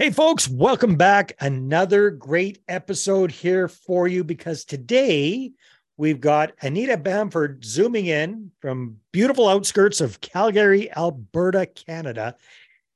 Hey, 0.00 0.08
folks, 0.08 0.48
welcome 0.48 0.96
back. 0.96 1.36
Another 1.40 2.08
great 2.08 2.62
episode 2.68 3.30
here 3.30 3.68
for 3.68 4.08
you 4.08 4.24
because 4.24 4.64
today 4.64 5.52
we've 5.98 6.22
got 6.22 6.54
Anita 6.62 6.96
Bamford 6.96 7.62
zooming 7.62 8.06
in 8.06 8.50
from 8.62 8.96
beautiful 9.12 9.46
outskirts 9.46 10.00
of 10.00 10.22
Calgary, 10.22 10.90
Alberta, 10.96 11.66
Canada. 11.66 12.34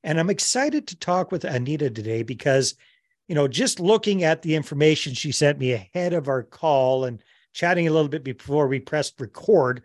And 0.03 0.19
I'm 0.19 0.31
excited 0.31 0.87
to 0.87 0.97
talk 0.97 1.31
with 1.31 1.43
Anita 1.43 1.91
today 1.91 2.23
because, 2.23 2.73
you 3.27 3.35
know, 3.35 3.47
just 3.47 3.79
looking 3.79 4.23
at 4.23 4.41
the 4.41 4.55
information 4.55 5.13
she 5.13 5.31
sent 5.31 5.59
me 5.59 5.73
ahead 5.73 6.13
of 6.13 6.27
our 6.27 6.41
call 6.41 7.05
and 7.05 7.21
chatting 7.53 7.87
a 7.87 7.91
little 7.91 8.09
bit 8.09 8.23
before 8.23 8.67
we 8.67 8.79
pressed 8.79 9.21
record, 9.21 9.83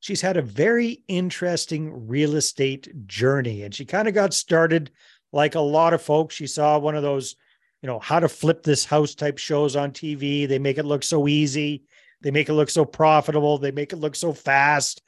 she's 0.00 0.20
had 0.20 0.36
a 0.36 0.42
very 0.42 1.04
interesting 1.08 2.06
real 2.06 2.36
estate 2.36 3.06
journey. 3.06 3.62
And 3.62 3.74
she 3.74 3.86
kind 3.86 4.08
of 4.08 4.12
got 4.12 4.34
started 4.34 4.90
like 5.32 5.54
a 5.54 5.60
lot 5.60 5.92
of 5.92 6.02
folks. 6.02 6.34
She 6.34 6.46
saw 6.46 6.78
one 6.78 6.96
of 6.96 7.02
those, 7.02 7.36
you 7.82 7.86
know, 7.86 7.98
how 7.98 8.20
to 8.20 8.28
flip 8.28 8.62
this 8.62 8.84
house 8.84 9.14
type 9.14 9.38
shows 9.38 9.76
on 9.76 9.92
TV. 9.92 10.48
They 10.48 10.58
make 10.58 10.78
it 10.78 10.84
look 10.84 11.02
so 11.02 11.28
easy. 11.28 11.84
They 12.22 12.30
make 12.30 12.48
it 12.48 12.54
look 12.54 12.70
so 12.70 12.84
profitable. 12.84 13.58
They 13.58 13.70
make 13.70 13.92
it 13.92 13.96
look 13.98 14.14
so 14.14 14.32
fast. 14.32 15.02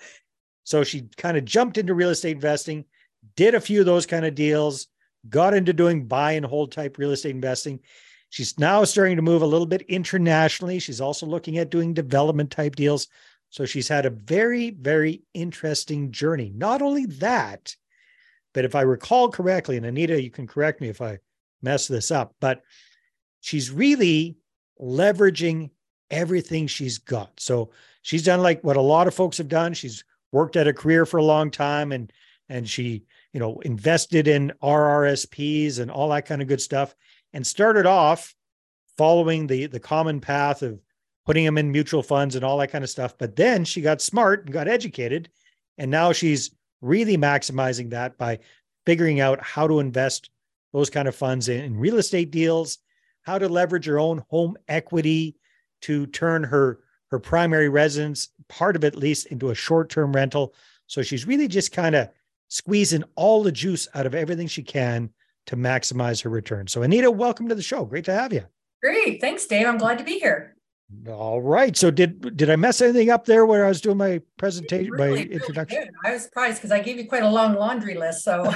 So 0.65 0.85
she 0.85 1.09
kind 1.17 1.37
of 1.37 1.45
jumped 1.45 1.79
into 1.79 1.95
real 1.95 2.11
estate 2.11 2.37
investing, 2.37 2.85
did 3.37 3.55
a 3.55 3.61
few 3.61 3.81
of 3.81 3.87
those 3.87 4.07
kind 4.07 4.25
of 4.25 4.35
deals, 4.35 4.87
got 5.29 5.55
into 5.55 5.73
doing 5.73 6.07
buy 6.07 6.33
and 6.33 6.47
hold 6.47 6.73
type 6.73 6.99
real 6.99 7.11
estate 7.11 7.35
investing. 7.35 7.81
She's 8.31 8.59
now 8.59 8.85
starting 8.85 9.17
to 9.17 9.23
move 9.23 9.43
a 9.43 9.47
little 9.47 9.67
bit 9.67 9.83
internationally. 9.83 10.79
She's 10.79 11.01
also 11.01 11.27
looking 11.27 11.59
at 11.59 11.71
doing 11.71 11.93
development 11.93 12.51
type 12.51 12.77
deals. 12.77 13.09
So 13.51 13.67
she's 13.67 13.89
had 13.89 14.07
a 14.07 14.11
very, 14.11 14.71
very 14.71 15.23
interesting 15.35 16.11
journey. 16.13 16.51
Not 16.55 16.81
only 16.81 17.05
that, 17.07 17.77
but 18.53 18.65
if 18.65 18.75
I 18.75 18.83
recall 18.83 19.31
correctly, 19.31 19.77
and 19.77 19.87
Anita, 19.87 20.21
you 20.21 20.31
can 20.31 20.47
correct 20.47 20.81
me 20.81 20.89
if 20.89 21.01
I 21.01 21.19
mess 21.63 21.87
this 21.87 22.11
up, 22.11 22.35
but 22.41 22.63
she's 23.41 23.71
really 23.71 24.37
leveraging 24.81 25.71
everything 26.11 26.67
she's 26.67 26.99
got. 26.99 27.33
So 27.39 27.71
she's 28.03 28.25
done 28.25 28.41
like 28.41 28.63
what 28.63 28.77
a 28.77 28.81
lot 28.81 29.07
of 29.07 29.15
folks 29.15 29.39
have 29.39 29.49
done. 29.49 29.73
She's 29.73 30.05
worked 30.33 30.57
at 30.57 30.69
a 30.69 30.73
career 30.73 31.07
for 31.07 31.19
a 31.19 31.25
long 31.25 31.51
time 31.51 31.93
and 31.93 32.13
and 32.49 32.69
she, 32.69 33.05
you 33.33 33.41
know, 33.41 33.61
invested 33.61 34.29
in 34.29 34.53
RRSPs 34.63 35.79
and 35.79 35.91
all 35.91 36.11
that 36.11 36.27
kind 36.27 36.43
of 36.43 36.49
good 36.49 36.61
stuff 36.61 36.95
and 37.33 37.47
started 37.47 37.87
off 37.87 38.35
following 38.99 39.47
the 39.47 39.67
the 39.67 39.81
common 39.81 40.21
path 40.21 40.63
of 40.63 40.81
putting 41.25 41.45
them 41.45 41.57
in 41.57 41.73
mutual 41.73 42.03
funds 42.03 42.35
and 42.35 42.45
all 42.45 42.59
that 42.59 42.73
kind 42.73 42.85
of 42.85 42.91
stuff. 42.91 43.17
But 43.17 43.37
then 43.37 43.65
she 43.65 43.81
got 43.81 44.03
smart 44.03 44.45
and 44.45 44.53
got 44.53 44.69
educated 44.69 45.31
and 45.79 45.91
now 45.91 46.13
she's 46.13 46.51
really 46.83 47.17
maximizing 47.17 47.91
that 47.91 48.19
by 48.19 48.41
figuring 48.85 49.21
out 49.21 49.43
how 49.43 49.67
to 49.67 49.81
invest 49.81 50.29
those 50.75 50.91
kind 50.91 51.09
of 51.09 51.15
funds 51.15 51.49
in, 51.49 51.79
real 51.79 51.99
estate 51.99 52.31
deals, 52.31 52.79
how 53.23 53.39
to 53.39 53.49
leverage 53.49 53.87
her 53.87 53.99
own 53.99 54.23
home 54.29 54.57
equity 54.69 55.37
to 55.83 56.07
turn 56.07 56.45
her 56.45 56.81
her 57.13 57.19
primary 57.19 57.69
residence, 57.69 58.31
part 58.49 58.75
of 58.75 58.85
it 58.85 58.95
at 58.95 58.97
least, 58.97 59.27
into 59.27 59.51
a 59.51 59.55
short-term 59.55 60.15
rental. 60.15 60.55
So 60.87 61.03
she's 61.03 61.27
really 61.27 61.47
just 61.47 61.71
kind 61.71 61.95
of 61.95 62.09
squeezing 62.49 63.05
all 63.17 63.43
the 63.43 63.53
juice 63.53 63.87
out 63.95 64.07
of 64.07 64.15
everything 64.15 64.47
she 64.47 64.63
can 64.63 65.11
to 65.47 65.57
maximize 65.57 66.23
her 66.23 66.31
return. 66.31 66.69
So 66.69 66.83
Anita, 66.83 67.11
welcome 67.11 67.51
to 67.51 67.55
the 67.55 67.63
show. 67.63 67.85
Great 67.85 68.07
to 68.07 68.15
have 68.15 68.33
you. 68.33 68.47
Great. 68.83 69.21
Thanks, 69.21 69.47
Dave. 69.47 69.67
I'm 69.67 69.77
glad 69.77 69.99
to 69.99 70.05
be 70.05 70.19
here. 70.19 70.52
All 71.09 71.43
right. 71.43 71.77
So 71.77 71.91
did 71.91 72.37
did 72.37 72.49
I 72.49 72.57
mess 72.57 72.81
anything 72.81 73.11
up 73.11 73.25
there 73.25 73.45
where 73.45 73.65
I 73.65 73.69
was 73.69 73.81
doing 73.81 73.97
my 73.97 74.21
presentation, 74.37 74.93
really, 74.93 75.27
my 75.27 75.33
introduction? 75.33 75.89
I 76.05 76.13
was 76.13 76.23
surprised 76.25 76.59
because 76.59 76.71
I 76.71 76.81
gave 76.81 76.99
you 76.99 77.09
quite 77.09 77.23
a 77.23 77.29
long 77.29 77.55
laundry 77.55 77.95
list. 77.95 78.23
So 78.23 78.53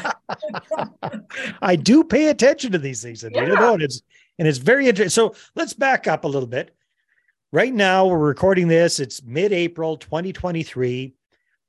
I 1.62 1.76
do 1.76 2.04
pay 2.04 2.28
attention 2.28 2.72
to 2.72 2.78
these 2.78 3.02
things, 3.02 3.24
Anita. 3.24 3.56
Yeah. 3.58 3.72
And 3.72 3.82
it's 3.82 4.02
and 4.38 4.46
it's 4.46 4.58
very 4.58 4.88
interesting. 4.88 5.10
So 5.10 5.34
let's 5.56 5.72
back 5.72 6.06
up 6.06 6.24
a 6.24 6.28
little 6.28 6.48
bit. 6.48 6.74
Right 7.52 7.72
now, 7.72 8.06
we're 8.06 8.18
recording 8.18 8.68
this. 8.68 9.00
It's 9.00 9.22
mid-April 9.22 9.96
2023. 9.96 11.14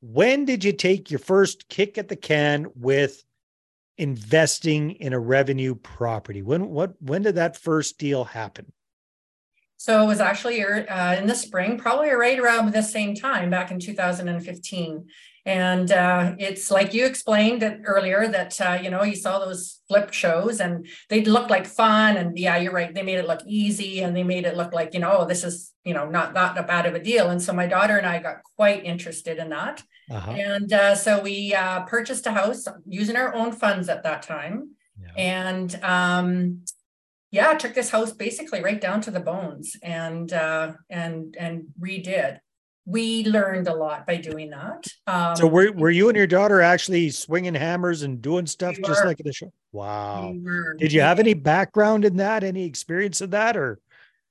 When 0.02 0.46
did 0.46 0.64
you 0.64 0.74
take 0.74 1.10
your 1.10 1.20
first 1.20 1.70
kick 1.70 1.98
at 1.98 2.08
the 2.08 2.16
can 2.16 2.68
with 2.76 3.24
investing 3.98 4.92
in 4.92 5.14
a 5.14 5.20
revenue 5.20 5.76
property? 5.76 6.42
When 6.42 6.70
what 6.70 7.02
when 7.02 7.24
did 7.24 7.36
that 7.36 7.58
first 7.58 7.98
deal 7.98 8.24
happen? 8.24 8.72
So 9.78 10.04
it 10.04 10.08
was 10.08 10.20
actually 10.20 10.64
uh, 10.64 11.16
in 11.16 11.28
the 11.28 11.36
spring, 11.36 11.78
probably 11.78 12.10
right 12.10 12.40
around 12.40 12.74
the 12.74 12.82
same 12.82 13.16
time 13.16 13.50
back 13.50 13.72
in 13.72 13.80
2015. 13.80 15.06
And 15.46 15.92
uh, 15.94 16.36
it's 16.40 16.70
like 16.70 16.94
you 16.94 17.06
explained 17.06 17.64
it 17.64 17.80
earlier 17.86 18.28
that, 18.28 18.60
uh, 18.60 18.80
you 18.82 18.90
know, 18.90 19.04
you 19.04 19.16
saw 19.16 19.40
those 19.40 19.80
flip 19.88 20.12
shows 20.12 20.60
and 20.60 20.86
they 21.08 21.24
looked 21.24 21.50
like 21.50 21.66
fun. 21.66 22.18
And 22.18 22.38
yeah, 22.38 22.58
you're 22.58 22.74
right. 22.74 22.94
They 22.94 23.02
made 23.02 23.20
it 23.20 23.28
look 23.28 23.40
easy 23.48 24.02
and 24.02 24.14
they 24.14 24.24
made 24.24 24.46
it 24.46 24.58
look 24.58 24.74
like, 24.74 24.94
you 24.94 25.00
know, 25.00 25.20
oh, 25.20 25.26
this 25.26 25.46
is, 25.46 25.72
you 25.86 25.94
know, 25.94 26.10
not, 26.10 26.34
that 26.34 26.68
bad 26.68 26.86
of 26.86 26.96
a 26.96 27.00
deal. 27.00 27.30
And 27.30 27.42
so 27.42 27.54
my 27.54 27.66
daughter 27.66 27.98
and 27.98 28.06
I 28.06 28.20
got 28.20 28.44
quite 28.58 28.84
interested 28.84 29.38
in 29.38 29.50
that. 29.50 29.82
Uh-huh. 30.12 30.32
And 30.32 30.74
uh, 30.74 30.96
so 30.96 31.22
we 31.22 31.54
uh, 31.54 31.84
purchased 31.84 32.28
a 32.28 32.32
house 32.32 32.68
using 32.86 33.16
our 33.16 33.34
own 33.34 33.54
funds 33.54 33.88
at 33.88 34.04
that 34.04 34.24
time. 34.24 34.72
Yeah. 35.02 35.14
And 35.16 35.80
um, 35.82 36.66
yeah, 37.32 37.54
took 37.56 37.74
this 37.74 37.90
house 37.90 38.14
basically 38.14 38.62
right 38.64 38.80
down 38.80 39.02
to 39.02 39.12
the 39.12 39.20
bones 39.20 39.76
and 39.84 40.32
uh, 40.32 40.74
and 40.90 41.36
and 41.38 41.66
redid. 41.80 42.40
We 42.86 43.26
learned 43.26 43.68
a 43.68 43.76
lot 43.76 44.08
by 44.08 44.16
doing 44.16 44.52
that. 44.52 44.88
Um, 45.08 45.36
so 45.36 45.46
were 45.46 45.72
were 45.74 45.90
you 45.90 46.08
and 46.08 46.18
your 46.18 46.28
daughter 46.28 46.62
actually 46.62 47.10
swinging 47.10 47.56
hammers 47.56 48.04
and 48.04 48.22
doing 48.22 48.46
stuff 48.46 48.78
just 48.86 49.04
like 49.04 49.20
in 49.20 49.26
the 49.26 49.34
show? 49.34 49.52
Wow. 49.74 50.34
Did 50.78 50.94
you 50.94 51.02
have 51.02 51.20
any 51.20 51.34
background 51.34 52.06
in 52.06 52.18
that? 52.18 52.46
Any 52.46 52.64
experience 52.64 53.20
of 53.20 53.32
that, 53.32 53.58
or? 53.58 53.80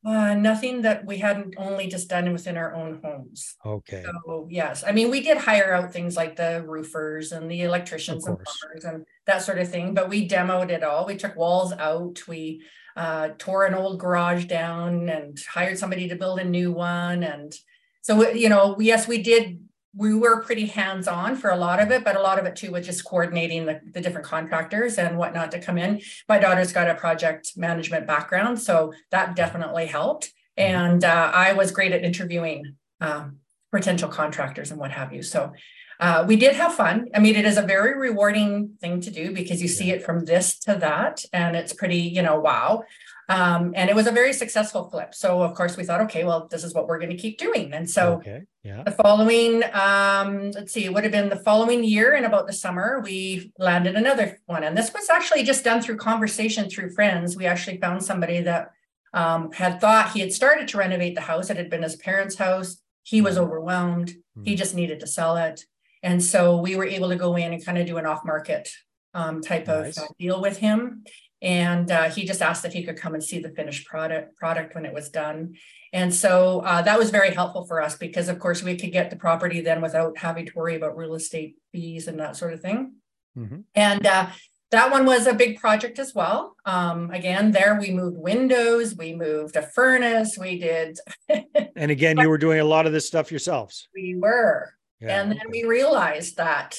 Uh, 0.06 0.34
nothing 0.34 0.82
that 0.82 1.04
we 1.04 1.18
hadn't 1.18 1.54
only 1.58 1.88
just 1.88 2.08
done 2.08 2.32
within 2.32 2.56
our 2.56 2.72
own 2.74 3.00
homes. 3.02 3.56
Okay. 3.66 4.04
So 4.04 4.46
yes, 4.48 4.84
I 4.86 4.92
mean 4.92 5.10
we 5.10 5.20
did 5.20 5.36
hire 5.36 5.74
out 5.74 5.92
things 5.92 6.16
like 6.16 6.36
the 6.36 6.64
roofers 6.64 7.32
and 7.32 7.50
the 7.50 7.62
electricians 7.62 8.24
and 8.26 8.38
plumbers 8.38 8.84
and 8.84 9.04
that 9.26 9.42
sort 9.42 9.58
of 9.58 9.68
thing, 9.68 9.94
but 9.94 10.08
we 10.08 10.28
demoed 10.28 10.70
it 10.70 10.84
all. 10.84 11.06
We 11.06 11.16
took 11.16 11.34
walls 11.34 11.72
out. 11.72 12.26
We 12.28 12.62
uh, 12.96 13.28
tore 13.38 13.66
an 13.66 13.74
old 13.74 14.00
garage 14.00 14.46
down 14.46 15.08
and 15.08 15.38
hired 15.52 15.78
somebody 15.78 16.08
to 16.08 16.16
build 16.16 16.40
a 16.40 16.44
new 16.44 16.72
one. 16.72 17.22
And 17.22 17.54
so, 18.02 18.30
you 18.30 18.48
know, 18.48 18.76
yes, 18.80 19.06
we 19.06 19.22
did, 19.22 19.60
we 19.94 20.14
were 20.14 20.42
pretty 20.42 20.66
hands 20.66 21.06
on 21.06 21.36
for 21.36 21.50
a 21.50 21.56
lot 21.56 21.80
of 21.80 21.90
it, 21.90 22.04
but 22.04 22.16
a 22.16 22.22
lot 22.22 22.38
of 22.38 22.46
it 22.46 22.56
too 22.56 22.72
was 22.72 22.86
just 22.86 23.04
coordinating 23.04 23.66
the, 23.66 23.80
the 23.92 24.00
different 24.00 24.26
contractors 24.26 24.98
and 24.98 25.18
whatnot 25.18 25.50
to 25.52 25.60
come 25.60 25.78
in. 25.78 26.00
My 26.28 26.38
daughter's 26.38 26.72
got 26.72 26.90
a 26.90 26.94
project 26.94 27.52
management 27.56 28.06
background, 28.06 28.60
so 28.60 28.92
that 29.10 29.36
definitely 29.36 29.86
helped. 29.86 30.32
Mm-hmm. 30.58 30.74
And 30.74 31.04
uh, 31.04 31.30
I 31.34 31.52
was 31.52 31.70
great 31.70 31.92
at 31.92 32.02
interviewing 32.02 32.76
um, 33.00 33.38
potential 33.72 34.08
contractors 34.08 34.70
and 34.70 34.80
what 34.80 34.90
have 34.90 35.12
you. 35.12 35.22
So 35.22 35.52
uh, 36.00 36.24
we 36.26 36.36
did 36.36 36.54
have 36.54 36.74
fun. 36.74 37.08
I 37.14 37.20
mean, 37.20 37.36
it 37.36 37.44
is 37.44 37.56
a 37.56 37.62
very 37.62 37.98
rewarding 37.98 38.76
thing 38.80 39.00
to 39.02 39.10
do 39.10 39.32
because 39.32 39.62
you 39.62 39.68
see 39.68 39.90
it 39.90 40.04
from 40.04 40.24
this 40.24 40.58
to 40.60 40.74
that, 40.76 41.24
and 41.32 41.56
it's 41.56 41.72
pretty, 41.72 41.98
you 41.98 42.22
know, 42.22 42.38
wow. 42.38 42.84
Um, 43.28 43.72
and 43.74 43.90
it 43.90 43.96
was 43.96 44.06
a 44.06 44.12
very 44.12 44.32
successful 44.32 44.88
flip. 44.88 45.14
So 45.14 45.42
of 45.42 45.54
course 45.54 45.76
we 45.76 45.84
thought, 45.84 46.00
okay, 46.02 46.24
well, 46.24 46.46
this 46.48 46.62
is 46.62 46.74
what 46.74 46.86
we're 46.86 47.00
going 47.00 47.10
to 47.10 47.16
keep 47.16 47.38
doing. 47.38 47.72
And 47.72 47.88
so 47.90 48.14
okay. 48.14 48.42
yeah. 48.62 48.84
the 48.84 48.92
following, 48.92 49.64
um, 49.72 50.52
let's 50.52 50.72
see, 50.72 50.84
it 50.84 50.94
would 50.94 51.02
have 51.02 51.12
been 51.12 51.28
the 51.28 51.36
following 51.36 51.82
year 51.82 52.14
in 52.14 52.24
about 52.24 52.46
the 52.46 52.52
summer, 52.52 53.00
we 53.02 53.52
landed 53.58 53.96
another 53.96 54.38
one. 54.46 54.62
And 54.62 54.76
this 54.76 54.94
was 54.94 55.10
actually 55.10 55.42
just 55.42 55.64
done 55.64 55.82
through 55.82 55.96
conversation 55.96 56.70
through 56.70 56.90
friends. 56.90 57.36
We 57.36 57.46
actually 57.46 57.78
found 57.78 58.04
somebody 58.04 58.42
that 58.42 58.70
um, 59.12 59.50
had 59.50 59.80
thought 59.80 60.12
he 60.12 60.20
had 60.20 60.32
started 60.32 60.68
to 60.68 60.78
renovate 60.78 61.16
the 61.16 61.22
house. 61.22 61.50
It 61.50 61.56
had 61.56 61.70
been 61.70 61.82
his 61.82 61.96
parents' 61.96 62.36
house. 62.36 62.76
He 63.02 63.20
was 63.22 63.34
mm-hmm. 63.34 63.44
overwhelmed. 63.44 64.08
Mm-hmm. 64.10 64.44
He 64.44 64.54
just 64.54 64.74
needed 64.74 65.00
to 65.00 65.06
sell 65.08 65.36
it. 65.36 65.64
And 66.06 66.22
so 66.22 66.58
we 66.58 66.76
were 66.76 66.84
able 66.84 67.08
to 67.08 67.16
go 67.16 67.34
in 67.34 67.52
and 67.52 67.64
kind 67.64 67.78
of 67.78 67.84
do 67.84 67.96
an 67.96 68.06
off 68.06 68.24
market 68.24 68.70
um, 69.12 69.40
type 69.40 69.66
nice. 69.66 69.96
of 69.96 70.04
uh, 70.04 70.06
deal 70.20 70.40
with 70.40 70.56
him. 70.58 71.03
And 71.42 71.91
uh, 71.91 72.10
he 72.10 72.24
just 72.24 72.41
asked 72.41 72.64
if 72.64 72.72
he 72.72 72.84
could 72.84 72.97
come 72.97 73.14
and 73.14 73.22
see 73.22 73.41
the 73.41 73.50
finished 73.50 73.88
product 73.88 74.36
product 74.36 74.76
when 74.76 74.86
it 74.86 74.94
was 74.94 75.10
done. 75.10 75.56
And 75.92 76.14
so 76.14 76.60
uh, 76.60 76.82
that 76.82 76.97
was 76.97 77.10
very 77.10 77.34
helpful 77.34 77.66
for 77.66 77.82
us 77.82 77.97
because, 77.97 78.28
of 78.28 78.38
course, 78.38 78.62
we 78.62 78.76
could 78.76 78.92
get 78.92 79.10
the 79.10 79.16
property 79.16 79.60
then 79.60 79.80
without 79.80 80.16
having 80.16 80.47
to 80.47 80.53
worry 80.54 80.76
about 80.76 80.97
real 80.97 81.14
estate 81.14 81.56
fees 81.72 82.06
and 82.06 82.20
that 82.20 82.36
sort 82.36 82.52
of 82.52 82.60
thing. 82.60 82.94
Mm-hmm. 83.36 83.60
And 83.74 84.06
uh, 84.06 84.28
that 84.70 84.92
one 84.92 85.06
was 85.06 85.26
a 85.26 85.34
big 85.34 85.59
project 85.59 85.98
as 85.98 86.14
well. 86.14 86.54
Um, 86.64 87.10
again, 87.10 87.50
there 87.50 87.80
we 87.80 87.91
moved 87.91 88.16
windows, 88.16 88.94
we 88.97 89.12
moved 89.12 89.56
a 89.56 89.62
furnace, 89.62 90.38
we 90.38 90.59
did. 90.59 90.98
and 91.28 91.91
again, 91.91 92.16
you 92.18 92.28
were 92.28 92.38
doing 92.38 92.60
a 92.60 92.64
lot 92.64 92.86
of 92.86 92.92
this 92.92 93.09
stuff 93.09 93.32
yourselves. 93.32 93.88
We 93.94 94.14
were. 94.14 94.72
Yeah, 95.01 95.21
and 95.21 95.31
then 95.31 95.51
we 95.51 95.65
realized 95.65 96.37
that, 96.39 96.78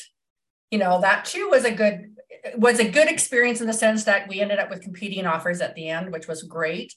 you 0.71 0.79
know, 0.79 1.01
that 1.01 1.25
too 1.25 1.49
was 1.49 1.65
a 1.65 1.71
good 1.71 2.15
was 2.55 2.79
a 2.79 2.89
good 2.89 3.09
experience 3.09 3.61
in 3.61 3.67
the 3.67 3.73
sense 3.73 4.03
that 4.05 4.27
we 4.27 4.41
ended 4.41 4.59
up 4.59 4.69
with 4.69 4.81
competing 4.81 5.25
offers 5.25 5.61
at 5.61 5.75
the 5.75 5.89
end, 5.89 6.11
which 6.11 6.27
was 6.27 6.43
great. 6.43 6.93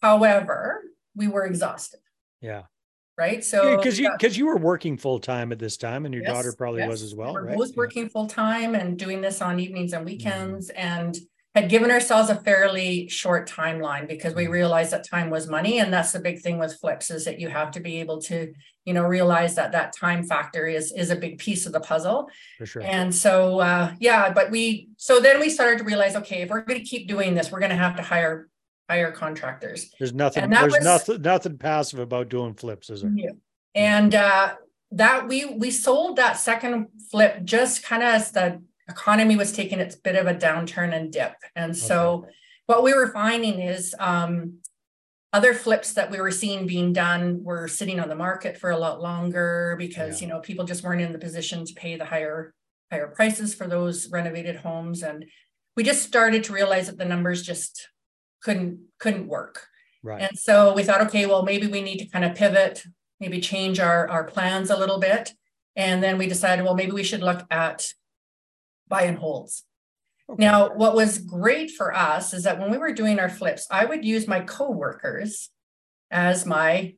However, 0.00 0.82
we 1.14 1.28
were 1.28 1.44
exhausted. 1.44 2.00
Yeah. 2.40 2.62
Right. 3.18 3.44
So 3.44 3.76
because 3.76 3.98
you 3.98 4.10
because 4.18 4.38
you 4.38 4.46
were 4.46 4.56
working 4.56 4.96
full 4.96 5.20
time 5.20 5.52
at 5.52 5.58
this 5.58 5.76
time, 5.76 6.06
and 6.06 6.14
your 6.14 6.22
yes, 6.22 6.32
daughter 6.32 6.54
probably 6.56 6.80
yes. 6.80 6.88
was 6.88 7.02
as 7.02 7.14
well. 7.14 7.34
We 7.34 7.40
right? 7.42 7.58
both 7.58 7.76
working 7.76 8.08
full 8.08 8.26
time 8.26 8.74
and 8.74 8.98
doing 8.98 9.20
this 9.20 9.42
on 9.42 9.60
evenings 9.60 9.92
and 9.92 10.06
mm-hmm. 10.06 10.14
weekends, 10.14 10.70
mm. 10.70 10.74
and 10.76 11.16
had 11.54 11.68
given 11.68 11.90
ourselves 11.90 12.30
a 12.30 12.34
fairly 12.36 13.08
short 13.08 13.48
timeline 13.48 14.08
because 14.08 14.34
we 14.34 14.46
realized 14.46 14.90
that 14.92 15.06
time 15.06 15.28
was 15.28 15.48
money 15.48 15.78
and 15.80 15.92
that's 15.92 16.12
the 16.12 16.18
big 16.20 16.40
thing 16.40 16.58
with 16.58 16.78
flips 16.80 17.10
is 17.10 17.24
that 17.26 17.38
you 17.38 17.48
have 17.48 17.70
to 17.70 17.80
be 17.80 18.00
able 18.00 18.20
to 18.20 18.52
you 18.84 18.94
know 18.94 19.02
realize 19.02 19.54
that 19.54 19.72
that 19.72 19.94
time 19.94 20.24
factor 20.24 20.66
is 20.66 20.92
is 20.92 21.10
a 21.10 21.16
big 21.16 21.38
piece 21.38 21.66
of 21.66 21.72
the 21.72 21.80
puzzle 21.80 22.28
For 22.58 22.66
sure. 22.66 22.82
and 22.82 23.14
so 23.14 23.60
uh 23.60 23.92
yeah 24.00 24.32
but 24.32 24.50
we 24.50 24.88
so 24.96 25.20
then 25.20 25.40
we 25.40 25.50
started 25.50 25.78
to 25.78 25.84
realize 25.84 26.16
okay 26.16 26.42
if 26.42 26.48
we're 26.48 26.62
going 26.62 26.80
to 26.80 26.86
keep 26.86 27.06
doing 27.06 27.34
this 27.34 27.52
we're 27.52 27.60
going 27.60 27.70
to 27.70 27.76
have 27.76 27.96
to 27.96 28.02
hire 28.02 28.48
hire 28.88 29.12
contractors 29.12 29.90
There's 29.98 30.12
nothing. 30.12 30.50
There's 30.50 30.72
was- 30.72 30.84
nothing. 30.84 31.22
Nothing 31.22 31.56
passive 31.58 32.00
about 32.00 32.28
doing 32.28 32.54
flips, 32.54 32.90
is 32.90 33.02
there? 33.02 33.12
Yeah. 33.14 33.30
And 33.74 34.14
uh, 34.14 34.54
that 34.90 35.28
we 35.28 35.44
we 35.46 35.70
sold 35.70 36.16
that 36.16 36.36
second 36.36 36.88
flip 37.10 37.44
just 37.44 37.82
kind 37.84 38.02
of 38.02 38.08
as 38.08 38.32
the 38.32 38.60
economy 38.92 39.36
was 39.36 39.52
taking 39.52 39.80
its 39.80 39.96
bit 39.96 40.16
of 40.16 40.26
a 40.26 40.34
downturn 40.34 40.94
and 40.94 41.12
dip. 41.12 41.34
And 41.56 41.76
so 41.76 42.26
what 42.66 42.82
we 42.82 42.92
were 42.94 43.08
finding 43.08 43.60
is 43.60 43.94
um, 43.98 44.58
other 45.32 45.54
flips 45.54 45.94
that 45.94 46.10
we 46.10 46.20
were 46.20 46.30
seeing 46.30 46.66
being 46.66 46.92
done 46.92 47.42
were 47.42 47.66
sitting 47.68 47.98
on 48.00 48.08
the 48.08 48.14
market 48.14 48.56
for 48.58 48.70
a 48.70 48.78
lot 48.78 49.00
longer 49.00 49.74
because 49.78 50.12
Yeah. 50.20 50.26
you 50.26 50.32
know 50.32 50.40
people 50.40 50.64
just 50.64 50.82
weren't 50.84 51.00
in 51.06 51.12
the 51.12 51.18
position 51.18 51.64
to 51.64 51.74
pay 51.74 51.96
the 51.96 52.04
higher 52.04 52.54
higher 52.90 53.08
prices 53.08 53.54
for 53.54 53.66
those 53.66 53.96
renovated 54.10 54.56
homes 54.56 55.02
and 55.02 55.24
we 55.76 55.82
just 55.82 56.02
started 56.06 56.44
to 56.44 56.52
realize 56.52 56.86
that 56.88 56.98
the 56.98 57.06
numbers 57.14 57.40
just 57.42 57.88
couldn't 58.44 58.78
couldn't 58.98 59.26
work 59.26 59.56
Right. 60.04 60.20
and 60.22 60.36
so 60.38 60.74
we 60.74 60.82
thought, 60.82 61.00
okay, 61.06 61.24
well, 61.26 61.44
maybe 61.44 61.66
we 61.68 61.80
need 61.80 61.98
to 62.02 62.08
kind 62.14 62.24
of 62.24 62.34
pivot, 62.34 62.82
maybe 63.20 63.40
change 63.40 63.78
our, 63.78 64.08
our 64.08 64.24
plans 64.24 64.68
a 64.68 64.76
little 64.76 64.98
bit. 64.98 65.32
And 65.76 66.02
then 66.02 66.18
we 66.18 66.26
decided, 66.26 66.64
well, 66.64 66.74
maybe 66.74 66.90
we 66.90 67.04
should 67.04 67.22
look 67.22 67.42
at 67.52 67.86
buy 68.92 69.04
and 69.04 69.18
holds. 69.18 69.64
Okay. 70.30 70.44
Now, 70.44 70.74
what 70.74 70.94
was 70.94 71.18
great 71.18 71.70
for 71.72 71.92
us 71.96 72.32
is 72.32 72.44
that 72.44 72.60
when 72.60 72.70
we 72.70 72.78
were 72.78 72.92
doing 72.92 73.18
our 73.18 73.28
flips, 73.28 73.66
I 73.70 73.86
would 73.86 74.04
use 74.04 74.28
my 74.28 74.40
coworkers 74.40 75.50
as 76.10 76.46
my 76.46 76.94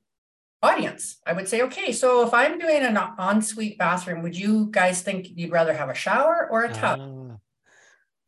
audience. 0.63 1.19
I 1.27 1.33
would 1.33 1.49
say, 1.49 1.63
okay, 1.63 1.93
so 1.93 2.27
if 2.27 2.35
I'm 2.35 2.59
doing 2.59 2.83
an 2.83 2.99
ensuite 3.19 3.79
bathroom, 3.79 4.23
would 4.23 4.37
you 4.37 4.69
guys 4.71 5.03
think 5.03 5.29
you'd 5.37 5.53
rather 5.53 5.73
have 5.73 5.89
a 5.89 5.95
shower 5.95 6.49
or 6.51 6.65
a 6.65 6.73
tub? 6.73 6.99
Ah, 7.01 7.37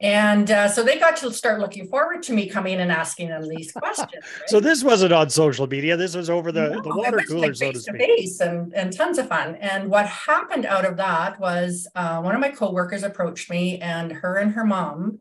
And 0.00 0.50
uh, 0.50 0.68
so 0.68 0.82
they 0.82 0.98
got 0.98 1.16
to 1.18 1.32
start 1.32 1.58
looking 1.58 1.88
forward 1.88 2.22
to 2.24 2.34
me 2.34 2.48
coming 2.48 2.80
and 2.80 2.92
asking 2.92 3.28
them 3.28 3.48
these 3.48 3.72
questions. 3.72 4.10
right? 4.12 4.48
so 4.48 4.60
this 4.60 4.84
wasn't 4.84 5.12
on 5.14 5.30
social 5.30 5.66
media. 5.66 5.96
This 5.96 6.14
was 6.14 6.28
over 6.28 6.52
the, 6.52 6.68
No, 6.68 6.82
the 6.82 6.88
water 6.94 7.18
cooler, 7.26 7.46
like, 7.48 7.56
so 7.56 7.72
to 7.72 7.80
speak. 7.80 7.96
face 7.96 8.40
and, 8.40 8.74
and 8.74 8.92
tons 8.94 9.16
of 9.16 9.28
fun. 9.28 9.54
And 9.56 9.88
what 9.88 10.06
happened 10.06 10.66
out 10.66 10.84
of 10.84 10.98
that 10.98 11.40
was 11.40 11.88
uh, 11.94 12.20
one 12.20 12.34
of 12.34 12.42
my 12.42 12.50
coworkers 12.50 13.04
approached 13.04 13.48
me, 13.50 13.78
and 13.80 14.12
her 14.12 14.36
and 14.36 14.52
her 14.52 14.64
mom 14.64 15.20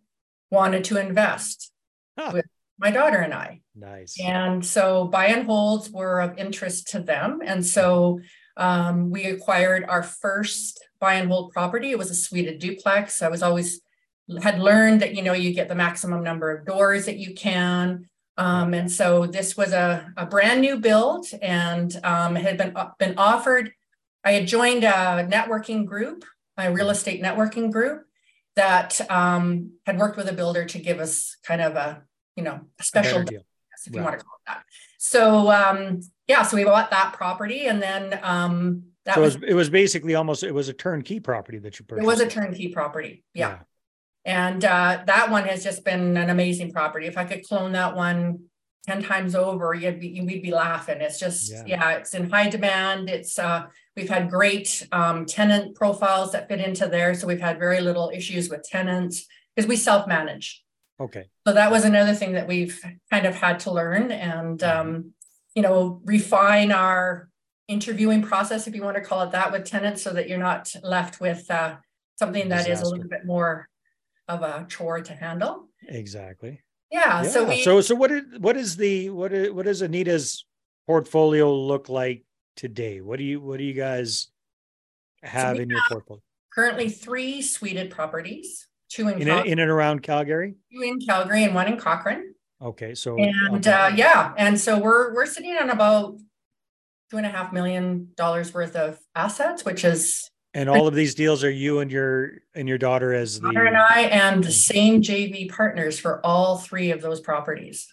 wanted 0.51 0.83
to 0.85 0.97
invest 0.99 1.71
Huh. 2.17 2.31
with 2.33 2.45
my 2.77 2.91
daughter 2.91 3.17
and 3.19 3.33
I. 3.33 3.61
Nice. 3.75 4.17
And 4.21 4.65
so 4.65 5.05
buy 5.05 5.27
and 5.27 5.45
holds 5.45 5.89
were 5.89 6.19
of 6.21 6.37
interest 6.37 6.89
to 6.89 6.99
them. 6.99 7.41
And 7.45 7.65
so 7.65 8.19
um, 8.57 9.09
we 9.09 9.25
acquired 9.25 9.85
our 9.87 10.03
first 10.03 10.81
buy 10.99 11.15
and 11.15 11.29
hold 11.29 11.51
property. 11.51 11.91
It 11.91 11.97
was 11.97 12.09
a 12.11 12.15
suite 12.15 12.47
of 12.49 12.59
duplex. 12.59 13.21
I 13.21 13.27
was 13.29 13.41
always 13.43 13.81
had 14.41 14.59
learned 14.59 15.01
that 15.01 15.15
you 15.15 15.21
know 15.21 15.33
you 15.33 15.53
get 15.53 15.67
the 15.67 15.75
maximum 15.75 16.23
number 16.23 16.51
of 16.51 16.65
doors 16.65 17.05
that 17.05 17.17
you 17.17 17.33
can. 17.33 18.07
Um, 18.37 18.73
and 18.73 18.91
so 18.91 19.25
this 19.25 19.55
was 19.55 19.71
a, 19.71 20.11
a 20.17 20.25
brand 20.25 20.59
new 20.59 20.77
build 20.77 21.25
and 21.41 21.97
um, 22.03 22.35
had 22.35 22.57
been 22.57 22.75
been 22.99 23.15
offered. 23.17 23.71
I 24.23 24.31
had 24.31 24.47
joined 24.47 24.83
a 24.83 25.27
networking 25.29 25.85
group, 25.85 26.25
a 26.57 26.71
real 26.71 26.89
estate 26.89 27.21
networking 27.21 27.71
group 27.71 28.05
that 28.55 28.99
um, 29.11 29.73
had 29.85 29.97
worked 29.99 30.17
with 30.17 30.27
a 30.27 30.33
builder 30.33 30.65
to 30.65 30.79
give 30.79 30.99
us 30.99 31.37
kind 31.43 31.61
of 31.61 31.75
a 31.75 32.03
you 32.35 32.43
know 32.43 32.61
a 32.79 32.83
special 32.83 33.23
deal. 33.23 33.41
if 33.87 33.95
you 33.95 34.01
want 34.01 34.19
to 34.19 34.25
call 34.25 34.35
it 34.39 34.47
that. 34.47 34.63
So 34.97 35.51
um, 35.51 36.01
yeah, 36.27 36.41
so 36.41 36.57
we 36.57 36.63
bought 36.63 36.89
that 36.89 37.13
property 37.13 37.67
and 37.67 37.81
then 37.81 38.19
um, 38.23 38.83
that 39.05 39.15
So 39.15 39.21
was 39.21 39.37
was, 39.37 39.49
it 39.49 39.53
was 39.53 39.69
basically 39.69 40.15
almost 40.15 40.43
it 40.43 40.53
was 40.53 40.67
a 40.67 40.73
turnkey 40.73 41.19
property 41.19 41.59
that 41.59 41.79
you 41.79 41.85
purchased. 41.85 42.03
it 42.03 42.07
was 42.07 42.19
a 42.19 42.27
turnkey 42.27 42.69
property. 42.69 43.23
Yeah. 43.33 43.59
And 44.25 44.65
uh, 44.65 45.03
that 45.05 45.29
one 45.29 45.45
has 45.45 45.63
just 45.63 45.85
been 45.85 46.17
an 46.17 46.29
amazing 46.29 46.71
property. 46.71 47.05
If 47.05 47.17
I 47.17 47.25
could 47.25 47.45
clone 47.47 47.73
that 47.73 47.95
one 47.95 48.45
10 48.87 49.03
times 49.03 49.35
over, 49.35 49.73
you'd 49.73 49.99
be, 49.99 50.19
we'd 50.21 50.41
be 50.41 50.51
laughing. 50.51 50.99
It's 50.99 51.19
just, 51.19 51.51
Yeah. 51.51 51.63
yeah, 51.65 51.91
it's 51.91 52.13
in 52.13 52.29
high 52.29 52.49
demand. 52.49 53.09
It's, 53.09 53.37
uh, 53.37 53.67
we've 53.95 54.09
had 54.09 54.29
great 54.29 54.87
um, 54.91 55.25
tenant 55.25 55.75
profiles 55.75 56.31
that 56.31 56.47
fit 56.47 56.59
into 56.59 56.87
there. 56.87 57.13
So 57.13 57.27
we've 57.27 57.39
had 57.39 57.59
very 57.59 57.81
little 57.81 58.11
issues 58.13 58.49
with 58.49 58.63
tenants 58.63 59.25
because 59.55 59.67
we 59.67 59.75
self 59.75 60.07
manage. 60.07 60.63
Okay. 60.99 61.25
So 61.45 61.53
that 61.53 61.71
was 61.71 61.83
another 61.85 62.13
thing 62.13 62.33
that 62.33 62.47
we've 62.47 62.79
kind 63.11 63.25
of 63.25 63.35
had 63.35 63.59
to 63.61 63.71
learn 63.71 64.11
and, 64.11 64.63
um, 64.63 65.11
you 65.53 65.61
know, 65.61 66.01
refine 66.05 66.71
our 66.71 67.29
interviewing 67.67 68.21
process, 68.21 68.67
if 68.67 68.75
you 68.75 68.83
want 68.83 68.95
to 68.95 69.01
call 69.01 69.21
it 69.23 69.31
that, 69.31 69.51
with 69.51 69.65
tenants 69.65 70.01
so 70.01 70.13
that 70.13 70.29
you're 70.29 70.37
not 70.37 70.73
left 70.83 71.19
with 71.19 71.49
uh, 71.49 71.75
something 72.17 72.49
that 72.49 72.67
is 72.67 72.81
a 72.81 72.85
little 72.85 73.07
bit 73.07 73.25
more 73.25 73.67
of 74.27 74.41
a 74.41 74.65
chore 74.69 75.01
to 75.01 75.13
handle. 75.13 75.69
Exactly. 75.87 76.61
Yeah. 76.91 77.23
Yeah. 77.23 77.29
So 77.29 77.47
we, 77.47 77.63
so 77.63 77.81
so 77.81 77.95
what 77.95 78.11
is 78.11 78.23
what 78.39 78.57
is 78.57 78.75
the 78.77 79.09
what 79.09 79.33
is 79.33 79.51
what 79.51 79.65
does 79.65 79.81
Anita's 79.81 80.45
portfolio 80.87 81.53
look 81.53 81.89
like 81.89 82.23
today? 82.55 83.01
What 83.01 83.17
do 83.17 83.23
you 83.25 83.41
what 83.41 83.57
do 83.57 83.63
you 83.63 83.73
guys 83.73 84.27
have 85.23 85.57
we 85.57 85.63
in 85.63 85.69
your 85.69 85.81
portfolio? 85.89 86.21
currently 86.53 86.87
three 86.87 87.41
suited 87.41 87.91
properties, 87.91 88.67
two 88.89 89.09
in, 89.09 89.21
In, 89.21 89.27
Cal- 89.27 89.43
in 89.43 89.59
and 89.59 89.69
around 89.69 90.03
Calgary? 90.03 90.55
two 90.71 90.81
in 90.81 90.99
Calgary 90.99 91.43
and 91.43 91.53
one 91.53 91.67
in 91.67 91.77
Cochrane. 91.77 92.33
Okay. 92.61 92.95
So 92.95 93.17
And 93.17 93.67
uh, 93.67 93.91
yeah, 93.95 94.33
and 94.37 94.59
so 94.59 94.79
we're 94.79 95.13
we're 95.13 95.25
sitting 95.25 95.55
on 95.57 95.69
about 95.69 96.17
two 97.11 97.17
and 97.17 97.25
a 97.25 97.29
half 97.29 97.51
million 97.51 98.09
dollars 98.15 98.53
worth 98.53 98.75
of 98.75 98.99
assets, 99.13 99.65
which 99.65 99.83
is 99.83 100.29
and 100.55 100.69
all 100.69 100.87
of 100.87 100.95
these 100.95 101.13
deals 101.13 101.43
are 101.43 101.51
you 101.51 101.79
and 101.79 101.91
your 101.91 102.31
and 102.55 102.67
your 102.67 102.77
daughter 102.79 103.13
as 103.13 103.39
the 103.39 103.47
Connor 103.47 103.65
and 103.65 103.77
I 103.77 104.03
and 104.03 104.43
the 104.43 104.51
same 104.51 105.01
JV 105.01 105.49
partners 105.51 105.99
for 105.99 106.25
all 106.25 106.57
three 106.57 106.89
of 106.91 107.01
those 107.01 107.19
properties. 107.19 107.87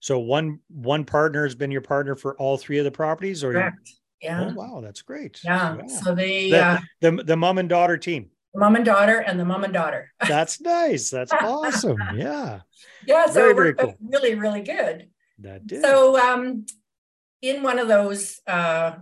so 0.00 0.18
one 0.18 0.60
one 0.68 1.04
partner 1.04 1.42
has 1.44 1.54
been 1.54 1.70
your 1.70 1.80
partner 1.82 2.14
for 2.16 2.34
all 2.36 2.56
three 2.56 2.78
of 2.78 2.84
the 2.84 2.90
properties 2.90 3.44
or 3.44 3.48
you- 3.52 3.58
Correct. 3.58 3.90
Yeah. 4.22 4.50
oh 4.50 4.54
wow 4.54 4.80
that's 4.80 5.02
great 5.02 5.40
Yeah. 5.44 5.84
So 5.86 6.14
they, 6.14 6.50
The- 6.50 6.64
uh, 6.64 6.78
the 7.00 7.10
the 7.24 7.36
mom 7.36 7.58
and 7.58 7.68
daughter 7.68 7.98
team 7.98 8.30
mom 8.54 8.76
and 8.76 8.84
daughter 8.84 9.18
and 9.18 9.38
the 9.40 9.44
mom 9.44 9.64
and 9.64 9.72
daughter. 9.72 10.10
that's 10.28 10.60
nice 10.60 11.10
that's 11.10 11.32
awesome 11.32 11.98
yeah 12.14 12.60
Yeah. 13.06 13.26
So 13.26 13.32
Very, 13.32 13.54
very 13.54 13.74
cool. 13.74 13.96
really, 14.00 14.34
really 14.36 14.62
good. 14.62 15.08
that 15.40 15.66
did 15.66 15.82
So 15.82 16.16
um, 16.20 16.66
in 17.40 17.62
one 17.64 17.78
of 17.80 17.88
those 17.88 18.40
uh, 18.46 18.92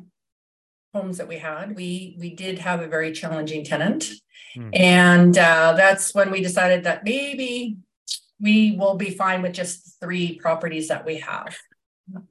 homes 0.95 1.19
that 1.19 1.29
we 1.29 1.39
had, 1.39 1.77
we 1.77 2.17
we 2.19 2.31
did 2.35 2.59
have 2.59 2.81
a 2.81 2.87
very 2.89 3.13
challenging 3.13 3.65
tenant, 3.65 4.11
Hmm. 4.55 4.71
and 4.75 5.39
uh, 5.39 5.75
that's 5.77 6.13
when 6.15 6.31
we 6.33 6.43
decided 6.43 6.85
that 6.85 7.05
maybe 7.05 7.77
we 8.41 8.73
will 8.73 8.97
be 8.97 9.11
fine 9.11 9.43
with 9.43 9.53
just 9.53 10.01
three 10.01 10.39
properties 10.41 10.89
that 10.89 11.05
we 11.07 11.19
have. 11.19 11.57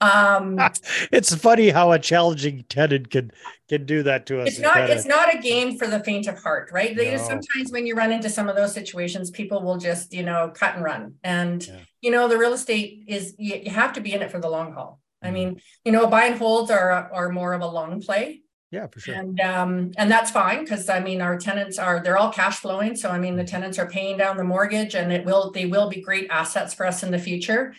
Um, 0.02 0.60
it's 1.14 1.34
funny 1.36 1.70
how 1.70 1.94
a 1.94 2.00
challenging 2.00 2.66
tenant 2.68 3.10
can 3.10 3.32
can 3.70 3.86
do 3.86 4.04
that 4.04 4.26
to 4.26 4.42
us 4.42 4.50
it's 4.50 4.60
not 4.60 4.90
it's 4.90 5.06
not 5.06 5.34
a 5.34 5.38
game 5.38 5.78
for 5.78 5.88
the 5.88 6.04
faint 6.04 6.28
of 6.28 6.38
heart 6.44 6.70
right 6.74 6.98
they 6.98 7.10
just 7.12 7.28
sometimes 7.28 7.72
when 7.72 7.86
you 7.88 7.96
run 7.96 8.12
into 8.12 8.30
some 8.30 8.50
of 8.50 8.58
those 8.58 8.74
situations 8.74 9.32
people 9.32 9.62
will 9.64 9.78
just 9.78 10.12
you 10.14 10.24
know 10.24 10.52
cut 10.54 10.76
and 10.76 10.84
run 10.84 11.14
and 11.24 11.66
Yeah. 11.66 11.80
you 12.02 12.12
know 12.12 12.28
the 12.28 12.38
real 12.38 12.52
estate 12.52 13.06
is 13.08 13.36
you, 13.38 13.56
you 13.64 13.72
have 13.72 13.94
to 13.94 14.02
be 14.02 14.12
in 14.12 14.22
it 14.22 14.32
for 14.32 14.40
the 14.42 14.50
long 14.50 14.74
haul 14.74 15.00
i 15.24 15.30
Mhm. 15.30 15.34
mean 15.34 15.62
you 15.86 15.94
know 15.94 16.08
buy 16.08 16.26
and 16.26 16.38
holds 16.38 16.70
are 16.72 16.92
are 16.92 17.30
more 17.30 17.54
of 17.54 17.62
a 17.62 17.68
long 17.68 18.02
play 18.02 18.42
yeah 18.72 18.88
for 18.88 19.00
sure 19.00 19.16
and 19.16 19.40
um 19.42 19.92
and 19.98 20.12
that's 20.12 20.32
fine 20.32 20.64
because 20.64 20.90
i 20.90 21.00
mean 21.00 21.22
our 21.22 21.38
tenants 21.38 21.78
are 21.80 22.02
they're 22.04 22.18
all 22.18 22.32
cash 22.32 22.58
flowing 22.58 22.96
so 22.96 23.10
i 23.10 23.18
mean 23.18 23.32
Mm-hmm. 23.34 23.38
the 23.40 23.44
tenants 23.46 23.80
are 23.80 23.88
paying 23.88 24.18
down 24.18 24.38
the 24.38 24.44
mortgage 24.44 24.96
and 24.96 25.12
it 25.12 25.26
will 25.26 25.52
they 25.52 25.66
will 25.66 25.90
be 25.90 26.02
great 26.02 26.28
assets 26.30 26.74
for 26.74 26.86
us 26.86 27.04
in 27.04 27.12
the 27.12 27.20
future 27.20 27.74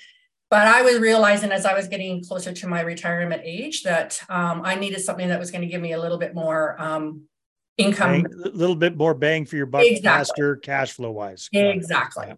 but 0.51 0.67
i 0.67 0.83
was 0.83 0.99
realizing 0.99 1.53
as 1.53 1.65
i 1.65 1.75
was 1.75 1.89
getting 1.89 2.23
closer 2.25 2.53
to 2.53 2.67
my 2.67 2.81
retirement 2.81 3.43
age 3.45 3.83
that 3.83 4.21
um, 4.29 4.63
i 4.65 4.75
needed 4.75 5.01
something 5.01 5.29
that 5.29 5.39
was 5.39 5.51
going 5.51 5.63
to 5.63 5.69
give 5.69 5.81
me 5.81 5.93
a 5.93 6.01
little 6.01 6.19
bit 6.19 6.35
more 6.35 6.81
um, 6.81 7.23
income 7.79 8.27
a 8.45 8.49
little 8.49 8.77
bit 8.77 8.97
more 8.97 9.15
bang 9.15 9.45
for 9.45 9.57
your 9.57 9.67
buck 9.67 9.83
Exactly. 9.85 10.09
faster 10.09 10.57
cash 10.57 10.93
flow 10.93 11.11
wise 11.11 11.49
Exactly. 11.53 12.27
Yeah. 12.29 12.35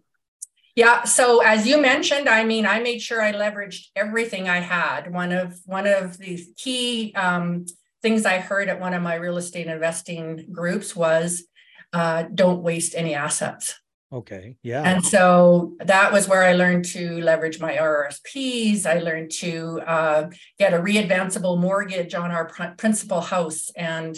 Yeah. 0.74 1.04
So 1.04 1.42
as 1.42 1.66
you 1.66 1.78
mentioned, 1.78 2.30
I 2.30 2.44
mean, 2.44 2.64
I 2.64 2.80
made 2.80 3.02
sure 3.02 3.20
I 3.20 3.32
leveraged 3.32 3.88
everything 3.94 4.48
I 4.48 4.60
had. 4.60 5.12
One 5.12 5.30
of 5.30 5.60
one 5.66 5.86
of 5.86 6.16
the 6.16 6.42
key 6.56 7.12
um, 7.14 7.66
things 8.02 8.26
I 8.26 8.38
heard 8.38 8.68
at 8.68 8.80
one 8.80 8.94
of 8.94 9.02
my 9.02 9.14
real 9.14 9.36
estate 9.36 9.66
investing 9.66 10.48
groups 10.52 10.94
was, 10.96 11.44
uh, 11.92 12.24
"Don't 12.34 12.62
waste 12.62 12.94
any 12.96 13.14
assets." 13.14 13.78
okay 14.12 14.56
yeah 14.62 14.82
And 14.84 15.02
so 15.02 15.72
that 15.78 16.12
was 16.12 16.28
where 16.28 16.42
I 16.42 16.52
learned 16.52 16.84
to 16.96 17.18
leverage 17.22 17.58
my 17.60 17.72
RRSPs. 17.76 18.84
I 18.84 18.98
learned 18.98 19.30
to 19.44 19.80
uh, 19.86 20.22
get 20.58 20.74
a 20.74 20.78
readvanceable 20.78 21.58
mortgage 21.58 22.14
on 22.14 22.30
our 22.30 22.44
pr- 22.44 22.74
principal 22.76 23.22
house 23.22 23.70
and 23.74 24.14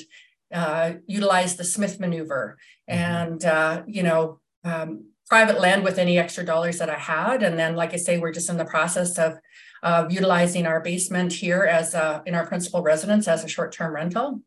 uh, 0.53 0.95
utilize 1.07 1.55
the 1.55 1.63
Smith 1.65 2.01
maneuver. 2.01 2.57
Mhm. 2.91 2.95
And, 2.95 3.45
uh, 3.45 3.83
you 3.87 4.03
know, 4.03 4.41
um, 4.65 5.11
private 5.29 5.61
land 5.61 5.85
with 5.85 5.99
any 5.99 6.19
extra 6.19 6.45
dollars 6.45 6.79
that 6.79 6.91
I 6.91 6.99
had. 6.99 7.45
And 7.45 7.57
then, 7.57 7.77
like 7.77 7.93
I 7.95 7.97
say, 7.99 8.19
we're 8.19 8.33
just 8.33 8.51
in 8.51 8.57
the 8.57 8.65
process 8.77 9.17
of 9.19 9.39
uh, 9.85 10.07
utilizing 10.09 10.67
our 10.67 10.81
basement 10.81 11.31
here 11.33 11.63
as 11.63 11.95
a, 11.95 12.23
in 12.27 12.35
our 12.35 12.47
principal 12.47 12.83
residence 12.83 13.29
as 13.29 13.45
a 13.45 13.49
short-term 13.49 13.95
rental. 13.95 14.41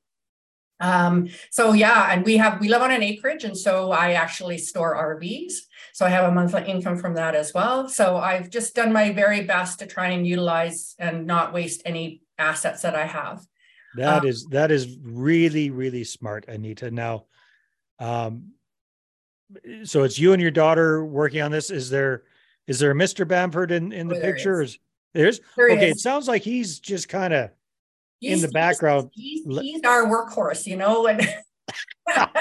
Um, 0.80 1.30
so 1.52 1.74
yeah, 1.74 2.12
and 2.12 2.26
we 2.26 2.38
have 2.38 2.60
we 2.60 2.70
live 2.70 2.82
on 2.82 2.92
an 2.92 3.02
acreage, 3.02 3.44
and 3.44 3.58
so 3.58 3.92
I 3.92 4.14
actually 4.14 4.58
store 4.58 4.96
RVs. 4.96 5.54
So 5.94 6.06
I 6.06 6.10
have 6.10 6.26
a 6.30 6.32
monthly 6.32 6.66
income 6.66 6.98
from 6.98 7.16
that 7.16 7.34
as 7.34 7.54
well. 7.54 7.90
So 7.90 8.18
I've 8.18 8.50
just 8.50 8.76
done 8.76 8.94
my 8.94 9.12
very 9.12 9.44
best 9.44 9.80
to 9.80 9.88
try 9.88 10.10
and 10.10 10.28
utilize 10.28 10.96
and 11.00 11.26
not 11.26 11.54
waste 11.54 11.82
any 11.86 12.22
assets 12.38 12.84
that 12.84 12.94
I 12.94 13.06
have. 13.06 13.44
That 13.96 14.22
um, 14.22 14.28
is 14.28 14.46
that 14.52 14.70
is 14.70 14.98
really 15.02 15.72
really 15.72 16.04
smart, 16.04 16.46
Anita. 16.48 16.92
Now, 16.92 17.26
um, 17.98 18.52
so 19.84 20.04
it's 20.04 20.20
you 20.20 20.34
and 20.34 20.42
your 20.42 20.52
daughter 20.52 21.04
working 21.04 21.42
on 21.42 21.52
this. 21.52 21.72
Is 21.72 21.90
there 21.90 22.24
is 22.68 22.78
there 22.78 22.92
a 22.92 22.96
Mr. 22.96 23.28
Bamford 23.28 23.72
in 23.72 23.92
in 23.92 24.08
the 24.08 24.20
pictures? 24.20 24.72
Is. 24.72 24.80
There's 25.18 25.40
there 25.56 25.72
okay. 25.72 25.90
Is. 25.90 25.98
It 25.98 26.00
sounds 26.00 26.28
like 26.28 26.44
he's 26.44 26.80
just 26.80 27.10
kind 27.10 27.34
of 27.34 27.50
in 28.22 28.42
the 28.42 28.48
background. 28.48 29.12
He's, 29.14 29.46
he's, 29.46 29.84
our 29.84 30.06
workhorse, 30.06 30.66
you 30.66 30.78
know, 30.78 31.08
and 31.08 31.22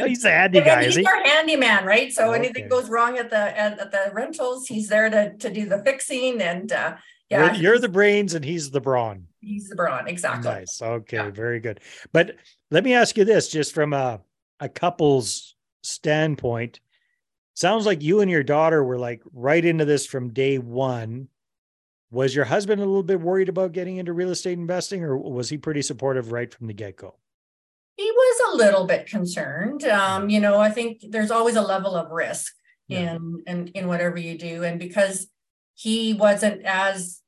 he's 0.06 0.24
a 0.24 0.30
handy 0.30 0.60
guy. 0.64 0.84
He's 0.84 0.96
he? 0.96 1.06
our 1.06 1.22
handyman, 1.24 1.84
right? 1.84 2.12
So 2.12 2.30
okay. 2.30 2.38
anything 2.38 2.68
goes 2.68 2.88
wrong 2.88 3.18
at 3.18 3.30
the 3.30 3.36
at, 3.36 3.78
at, 3.78 3.90
the 3.90 4.10
rentals, 4.12 4.66
he's 4.66 4.88
there 4.88 5.10
to 5.10 5.36
to 5.36 5.50
do 5.50 5.68
the 5.68 5.82
fixing 5.84 6.40
and. 6.40 6.70
uh 6.72 6.96
yeah, 7.28 7.54
you're, 7.54 7.62
you're 7.62 7.78
the 7.80 7.88
brains 7.88 8.34
and 8.34 8.44
he's 8.44 8.70
the 8.70 8.80
brawn. 8.80 9.26
He's 9.40 9.68
the 9.68 9.74
brawn, 9.74 10.06
exactly. 10.06 10.48
Nice. 10.48 10.80
Okay, 10.80 11.16
yeah. 11.16 11.30
very 11.30 11.58
good. 11.58 11.80
But 12.12 12.36
let 12.70 12.84
me 12.84 12.94
ask 12.94 13.16
you 13.16 13.24
this, 13.24 13.48
just 13.48 13.74
from 13.74 13.92
a 13.92 14.20
a 14.60 14.68
couple's 14.68 15.56
standpoint, 15.82 16.78
sounds 17.54 17.84
like 17.84 18.02
you 18.02 18.20
and 18.20 18.30
your 18.30 18.44
daughter 18.44 18.82
were 18.84 18.98
like 18.98 19.22
right 19.32 19.64
into 19.64 19.84
this 19.84 20.06
from 20.06 20.32
day 20.32 20.58
one. 20.58 21.28
Was 22.10 22.34
your 22.34 22.44
husband 22.44 22.80
a 22.80 22.84
little 22.84 23.02
bit 23.02 23.20
worried 23.20 23.48
about 23.48 23.72
getting 23.72 23.96
into 23.96 24.12
real 24.12 24.30
estate 24.30 24.58
investing, 24.58 25.02
or 25.02 25.16
was 25.16 25.48
he 25.48 25.58
pretty 25.58 25.82
supportive 25.82 26.32
right 26.32 26.52
from 26.52 26.68
the 26.68 26.72
get 26.72 26.96
go? 26.96 27.16
He 27.96 28.10
was 28.10 28.52
a 28.52 28.56
little 28.56 28.86
bit 28.86 29.06
concerned. 29.06 29.84
Um, 29.84 30.28
you 30.30 30.38
know, 30.38 30.58
I 30.58 30.70
think 30.70 31.04
there's 31.10 31.30
always 31.30 31.56
a 31.56 31.62
level 31.62 31.94
of 31.94 32.10
risk 32.10 32.52
yeah. 32.88 33.16
in, 33.16 33.42
in 33.46 33.68
in 33.68 33.88
whatever 33.88 34.18
you 34.18 34.38
do, 34.38 34.62
and 34.62 34.78
because 34.78 35.26
he 35.74 36.14
wasn't 36.14 36.62
as 36.64 37.22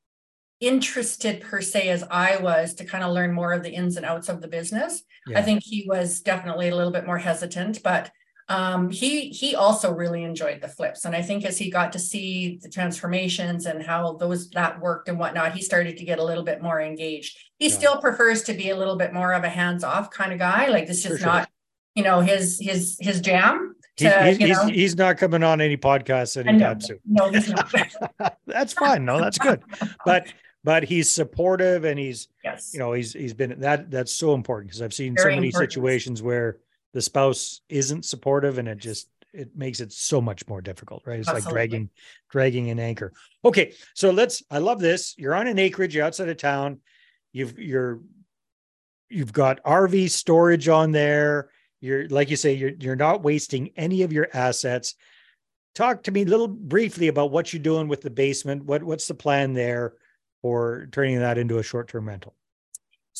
interested 0.60 1.40
per 1.40 1.60
se 1.60 1.88
as 1.88 2.04
I 2.10 2.38
was 2.38 2.74
to 2.74 2.84
kind 2.84 3.04
of 3.04 3.12
learn 3.12 3.32
more 3.32 3.52
of 3.52 3.62
the 3.62 3.70
ins 3.70 3.96
and 3.96 4.04
outs 4.04 4.28
of 4.28 4.40
the 4.40 4.48
business. 4.48 5.02
Yeah. 5.26 5.38
I 5.38 5.42
think 5.42 5.62
he 5.62 5.86
was 5.88 6.20
definitely 6.20 6.68
a 6.68 6.76
little 6.76 6.92
bit 6.92 7.06
more 7.06 7.18
hesitant, 7.18 7.82
but 7.82 8.10
um, 8.48 8.90
he 8.90 9.28
he 9.28 9.54
also 9.54 9.92
really 9.92 10.24
enjoyed 10.24 10.60
the 10.60 10.68
flips. 10.68 11.04
And 11.04 11.14
i 11.14 11.22
think 11.22 11.44
as 11.44 11.58
he 11.58 11.70
got 11.70 11.92
to 11.92 11.98
see 11.98 12.58
the 12.62 12.68
transformations 12.68 13.66
and 13.66 13.82
how 13.82 14.14
those 14.14 14.50
that 14.50 14.80
worked 14.80 15.08
and 15.08 15.18
whatnot 15.18 15.52
he 15.52 15.62
started 15.62 15.96
to 15.98 16.04
get 16.04 16.18
a 16.18 16.24
little 16.24 16.44
bit 16.44 16.62
more 16.62 16.80
engaged. 16.80 17.38
He 17.58 17.68
yeah. 17.68 17.74
still 17.74 18.00
prefers 18.00 18.42
to 18.44 18.54
be 18.54 18.70
a 18.70 18.76
little 18.76 18.96
bit 18.96 19.12
more 19.12 19.32
of 19.32 19.44
a 19.44 19.48
hands-off 19.48 20.10
kind 20.10 20.32
of 20.32 20.38
guy. 20.38 20.68
Like 20.68 20.86
this 20.86 21.04
is 21.04 21.22
not 21.22 21.48
you 21.94 22.02
know 22.02 22.20
his 22.20 22.58
his 22.60 22.96
his 23.00 23.20
jam 23.20 23.74
to, 23.96 24.24
he's, 24.26 24.36
he's, 24.36 24.62
he's, 24.68 24.96
not 24.96 25.18
coming 25.18 25.42
on 25.42 25.60
any 25.60 25.76
podcasts 25.76 26.36
anytime 26.36 26.80
soon. 26.80 27.00
No 27.04 27.30
he's 27.30 27.48
not. 27.48 27.74
That's 28.46 28.72
fine 28.72 29.04
no 29.04 29.20
that's 29.20 29.38
good. 29.38 29.62
But 30.04 30.32
but 30.64 30.84
he's 30.84 31.10
supportive 31.10 31.84
and 31.84 31.98
he's 31.98 32.28
yes. 32.44 32.70
you 32.72 32.78
know 32.78 32.92
he's 32.92 33.12
he's 33.12 33.34
been 33.34 33.60
that 33.60 33.90
that's 33.90 34.12
so 34.12 34.34
important 34.34 34.68
because 34.68 34.82
i've 34.82 34.92
seen 34.92 35.14
Very 35.14 35.32
so 35.32 35.36
many 35.36 35.46
important. 35.48 35.72
situations 35.72 36.22
where 36.22 36.58
the 36.94 37.02
spouse 37.02 37.60
isn't 37.68 38.04
supportive 38.04 38.58
and 38.58 38.68
it 38.68 38.78
just 38.78 39.08
it 39.32 39.54
makes 39.54 39.80
it 39.80 39.92
so 39.92 40.20
much 40.20 40.46
more 40.48 40.60
difficult 40.60 41.02
right? 41.06 41.18
It's 41.18 41.28
Absolutely. 41.28 41.46
like 41.46 41.54
dragging 41.54 41.90
dragging 42.30 42.70
an 42.70 42.78
anchor. 42.78 43.12
Okay 43.44 43.72
so 43.94 44.10
let's 44.10 44.42
i 44.50 44.58
love 44.58 44.80
this. 44.80 45.14
You're 45.18 45.34
on 45.34 45.46
an 45.46 45.58
acreage 45.58 45.94
you're 45.94 46.04
outside 46.04 46.28
of 46.28 46.36
town. 46.36 46.80
You've 47.32 47.58
you're 47.58 48.00
you've 49.08 49.32
got 49.32 49.62
rv 49.64 50.10
storage 50.10 50.68
on 50.68 50.92
there. 50.92 51.50
You're 51.80 52.08
like 52.08 52.30
you 52.30 52.36
say 52.36 52.54
you're 52.54 52.72
you're 52.78 52.96
not 52.96 53.22
wasting 53.22 53.70
any 53.76 54.02
of 54.02 54.12
your 54.12 54.28
assets. 54.32 54.94
Talk 55.74 56.04
to 56.04 56.10
me 56.10 56.22
a 56.22 56.26
little 56.26 56.48
briefly 56.48 57.08
about 57.08 57.30
what 57.30 57.52
you're 57.52 57.62
doing 57.62 57.86
with 57.86 58.00
the 58.00 58.10
basement. 58.10 58.64
What 58.64 58.82
what's 58.82 59.06
the 59.06 59.14
plan 59.14 59.52
there 59.52 59.94
for 60.42 60.88
turning 60.92 61.18
that 61.18 61.38
into 61.38 61.58
a 61.58 61.62
short-term 61.62 62.08
rental 62.08 62.34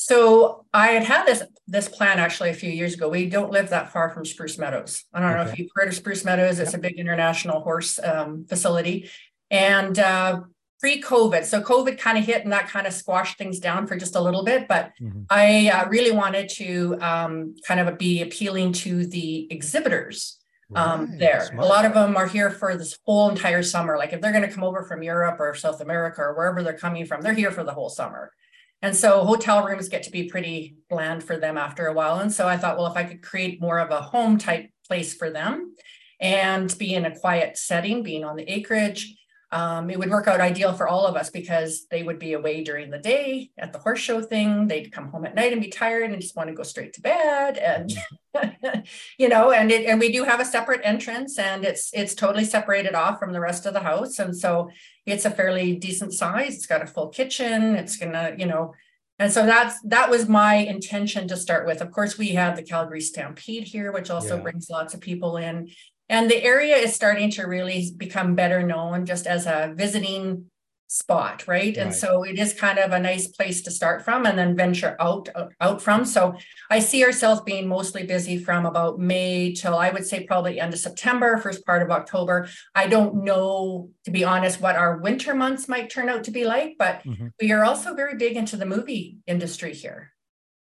so 0.01 0.65
I 0.73 0.91
had 0.91 1.03
had 1.03 1.25
this 1.25 1.43
this 1.67 1.89
plan 1.89 2.19
actually 2.19 2.51
a 2.51 2.53
few 2.53 2.71
years 2.71 2.93
ago. 2.93 3.09
We 3.09 3.29
don't 3.29 3.51
live 3.51 3.69
that 3.71 3.91
far 3.91 4.09
from 4.09 4.23
Spruce 4.23 4.57
Meadows. 4.57 5.03
I 5.13 5.19
don't 5.19 5.31
okay. 5.31 5.43
know 5.43 5.51
if 5.51 5.59
you've 5.59 5.71
heard 5.75 5.89
of 5.89 5.93
Spruce 5.93 6.23
Meadows. 6.23 6.59
It's 6.59 6.73
a 6.73 6.77
big 6.77 6.97
international 6.97 7.59
horse 7.59 7.99
um, 8.01 8.45
facility, 8.47 9.09
and 9.51 9.99
uh, 9.99 10.39
pre-COVID, 10.79 11.43
so 11.43 11.61
COVID 11.61 11.99
kind 11.99 12.17
of 12.17 12.23
hit 12.23 12.45
and 12.45 12.53
that 12.53 12.69
kind 12.69 12.87
of 12.87 12.93
squashed 12.93 13.37
things 13.37 13.59
down 13.59 13.87
for 13.87 13.97
just 13.97 14.15
a 14.15 14.21
little 14.21 14.45
bit. 14.45 14.69
But 14.69 14.93
mm-hmm. 15.01 15.23
I 15.29 15.67
uh, 15.67 15.89
really 15.89 16.11
wanted 16.11 16.47
to 16.51 16.97
um, 17.01 17.55
kind 17.67 17.81
of 17.81 17.97
be 17.97 18.21
appealing 18.21 18.71
to 18.73 19.05
the 19.05 19.51
exhibitors 19.51 20.39
um, 20.73 21.09
right. 21.09 21.19
there. 21.19 21.45
Smart. 21.45 21.65
A 21.65 21.67
lot 21.67 21.83
of 21.83 21.93
them 21.93 22.15
are 22.15 22.27
here 22.27 22.49
for 22.49 22.77
this 22.77 22.97
whole 23.05 23.29
entire 23.29 23.63
summer. 23.63 23.97
Like 23.97 24.13
if 24.13 24.21
they're 24.21 24.31
going 24.31 24.47
to 24.47 24.53
come 24.53 24.63
over 24.63 24.83
from 24.83 25.03
Europe 25.03 25.41
or 25.41 25.53
South 25.55 25.81
America 25.81 26.21
or 26.21 26.35
wherever 26.35 26.63
they're 26.63 26.77
coming 26.77 27.05
from, 27.05 27.21
they're 27.21 27.33
here 27.33 27.51
for 27.51 27.65
the 27.65 27.73
whole 27.73 27.89
summer. 27.89 28.31
And 28.81 28.95
so 28.95 29.25
hotel 29.25 29.65
rooms 29.65 29.89
get 29.89 30.03
to 30.03 30.11
be 30.11 30.29
pretty 30.29 30.77
bland 30.89 31.23
for 31.23 31.37
them 31.37 31.57
after 31.57 31.87
a 31.87 31.93
while. 31.93 32.19
And 32.19 32.31
so 32.31 32.47
I 32.47 32.57
thought, 32.57 32.77
well, 32.77 32.87
if 32.87 32.95
I 32.95 33.03
could 33.03 33.21
create 33.21 33.61
more 33.61 33.79
of 33.79 33.91
a 33.91 34.01
home 34.01 34.37
type 34.37 34.69
place 34.87 35.13
for 35.13 35.29
them 35.29 35.75
and 36.19 36.75
be 36.77 36.93
in 36.93 37.05
a 37.05 37.17
quiet 37.17 37.57
setting, 37.57 38.03
being 38.03 38.23
on 38.23 38.35
the 38.35 38.49
acreage, 38.49 39.15
um, 39.51 39.89
it 39.89 39.97
would 39.97 40.11
work 40.11 40.27
out 40.27 40.41
ideal 40.41 40.73
for 40.73 40.87
all 40.87 41.07
of 41.07 41.15
us 41.15 41.31
because 41.31 41.87
they 41.89 42.03
would 42.03 42.19
be 42.19 42.33
away 42.33 42.63
during 42.63 42.91
the 42.91 42.99
day 42.99 43.49
at 43.57 43.73
the 43.73 43.79
horse 43.79 43.99
show 43.99 44.21
thing. 44.21 44.67
They'd 44.67 44.91
come 44.91 45.09
home 45.09 45.25
at 45.25 45.33
night 45.33 45.53
and 45.53 45.61
be 45.61 45.69
tired 45.69 46.11
and 46.11 46.21
just 46.21 46.35
want 46.35 46.49
to 46.49 46.55
go 46.55 46.61
straight 46.61 46.93
to 46.93 47.01
bed. 47.01 47.57
And 47.57 47.91
you 49.17 49.27
know, 49.27 49.51
and 49.51 49.71
it 49.71 49.87
and 49.87 49.99
we 49.99 50.11
do 50.11 50.23
have 50.23 50.39
a 50.39 50.45
separate 50.45 50.81
entrance 50.83 51.39
and 51.39 51.65
it's 51.65 51.89
it's 51.93 52.13
totally 52.13 52.45
separated 52.45 52.93
off 52.93 53.17
from 53.17 53.33
the 53.33 53.39
rest 53.39 53.65
of 53.65 53.73
the 53.73 53.79
house. 53.79 54.19
And 54.19 54.37
so 54.37 54.69
it's 55.07 55.25
a 55.25 55.31
fairly 55.31 55.75
decent 55.75 56.13
size. 56.13 56.55
It's 56.55 56.67
got 56.67 56.83
a 56.83 56.87
full 56.87 57.09
kitchen. 57.09 57.75
It's 57.75 57.97
gonna, 57.97 58.35
you 58.37 58.45
know, 58.45 58.75
and 59.17 59.31
so 59.31 59.47
that's 59.47 59.81
that 59.81 60.11
was 60.11 60.29
my 60.29 60.55
intention 60.55 61.27
to 61.27 61.35
start 61.35 61.65
with. 61.65 61.81
Of 61.81 61.91
course, 61.91 62.19
we 62.19 62.29
have 62.29 62.55
the 62.55 62.63
Calgary 62.63 63.01
Stampede 63.01 63.63
here, 63.63 63.91
which 63.91 64.11
also 64.11 64.37
yeah. 64.37 64.43
brings 64.43 64.69
lots 64.69 64.93
of 64.93 65.01
people 65.01 65.37
in. 65.37 65.71
And 66.09 66.29
the 66.29 66.43
area 66.43 66.75
is 66.75 66.93
starting 66.93 67.29
to 67.31 67.43
really 67.43 67.91
become 67.95 68.35
better 68.35 68.63
known 68.63 69.05
just 69.05 69.27
as 69.27 69.45
a 69.45 69.73
visiting 69.75 70.49
spot 70.91 71.47
right? 71.47 71.59
right 71.59 71.77
and 71.77 71.93
so 71.93 72.23
it 72.23 72.39
is 72.39 72.51
kind 72.51 72.79
of 72.79 72.91
a 72.91 72.99
nice 72.99 73.27
place 73.27 73.61
to 73.61 73.69
start 73.69 74.03
from 74.03 74.25
and 74.25 74.39
then 74.39 74.55
venture 74.55 74.95
out 74.99 75.29
out 75.61 75.79
from 75.79 76.03
so 76.03 76.33
i 76.71 76.79
see 76.79 77.05
ourselves 77.05 77.41
being 77.41 77.67
mostly 77.67 78.07
busy 78.07 78.39
from 78.39 78.65
about 78.65 78.97
may 78.97 79.53
till 79.53 79.77
i 79.77 79.91
would 79.91 80.03
say 80.03 80.25
probably 80.25 80.59
end 80.59 80.73
of 80.73 80.79
september 80.79 81.37
first 81.37 81.63
part 81.63 81.83
of 81.83 81.91
october 81.91 82.49
i 82.73 82.87
don't 82.87 83.23
know 83.23 83.87
to 84.03 84.09
be 84.09 84.23
honest 84.23 84.61
what 84.61 84.75
our 84.75 84.97
winter 84.97 85.35
months 85.35 85.67
might 85.67 85.91
turn 85.91 86.09
out 86.09 86.23
to 86.23 86.31
be 86.31 86.43
like 86.43 86.73
but 86.79 87.03
mm-hmm. 87.03 87.27
we 87.39 87.51
are 87.51 87.63
also 87.63 87.93
very 87.93 88.15
big 88.15 88.35
into 88.35 88.57
the 88.57 88.65
movie 88.65 89.17
industry 89.27 89.75
here 89.75 90.11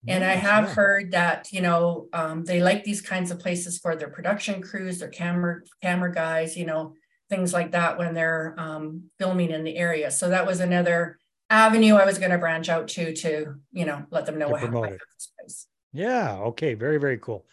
and 0.07 0.23
I 0.23 0.33
have 0.33 0.69
heard 0.69 1.11
that 1.11 1.51
you 1.51 1.61
know 1.61 2.07
um, 2.13 2.43
they 2.43 2.61
like 2.61 2.83
these 2.83 3.01
kinds 3.01 3.31
of 3.31 3.39
places 3.39 3.77
for 3.77 3.95
their 3.95 4.09
production 4.09 4.61
crews, 4.61 4.99
their 4.99 5.09
camera 5.09 5.61
camera 5.81 6.11
guys, 6.11 6.57
you 6.57 6.65
know, 6.65 6.95
things 7.29 7.53
like 7.53 7.71
that 7.71 7.97
when 7.97 8.13
they're 8.13 8.55
um, 8.57 9.03
filming 9.19 9.51
in 9.51 9.63
the 9.63 9.77
area. 9.77 10.11
So 10.11 10.29
that 10.29 10.45
was 10.45 10.59
another 10.59 11.19
avenue 11.49 11.95
I 11.95 12.05
was 12.05 12.17
going 12.17 12.31
to 12.31 12.37
branch 12.37 12.69
out 12.69 12.87
to 12.89 13.13
to 13.13 13.55
you 13.71 13.85
know 13.85 14.05
let 14.09 14.25
them 14.25 14.39
know 14.39 14.49
what 14.49 14.61
happened. 14.61 14.99
Yeah. 15.93 16.37
Okay. 16.37 16.73
Very 16.73 16.97
very 16.97 17.17
cool. 17.17 17.45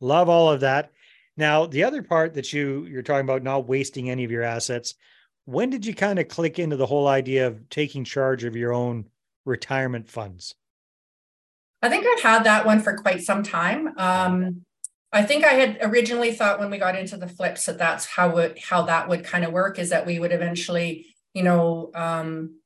Love 0.00 0.28
all 0.28 0.50
of 0.50 0.60
that. 0.60 0.92
Now 1.36 1.66
the 1.66 1.84
other 1.84 2.02
part 2.02 2.34
that 2.34 2.52
you 2.52 2.84
you're 2.84 3.02
talking 3.02 3.24
about 3.24 3.42
not 3.42 3.66
wasting 3.66 4.10
any 4.10 4.24
of 4.24 4.30
your 4.30 4.42
assets. 4.42 4.94
When 5.46 5.70
did 5.70 5.84
you 5.84 5.94
kind 5.94 6.18
of 6.18 6.28
click 6.28 6.58
into 6.58 6.76
the 6.76 6.86
whole 6.86 7.06
idea 7.06 7.46
of 7.46 7.68
taking 7.68 8.04
charge 8.04 8.44
of 8.44 8.56
your 8.56 8.72
own 8.72 9.06
retirement 9.44 10.08
funds? 10.08 10.54
I 11.84 11.90
think 11.90 12.06
I've 12.06 12.22
had 12.22 12.44
that 12.44 12.64
one 12.64 12.80
for 12.80 12.96
quite 12.96 13.22
some 13.22 13.42
time. 13.42 13.92
Um, 13.98 14.62
I 15.12 15.22
think 15.22 15.44
I 15.44 15.52
had 15.52 15.78
originally 15.82 16.32
thought 16.32 16.58
when 16.58 16.70
we 16.70 16.78
got 16.78 16.96
into 16.96 17.18
the 17.18 17.28
flips 17.28 17.66
that 17.66 17.76
that's 17.76 18.06
how 18.06 18.52
how 18.62 18.82
that 18.86 19.06
would 19.06 19.22
kind 19.22 19.44
of 19.44 19.52
work 19.52 19.78
is 19.78 19.90
that 19.90 20.06
we 20.06 20.18
would 20.18 20.32
eventually, 20.32 21.14
you 21.34 21.42
know, 21.42 21.90
um, 21.94 22.58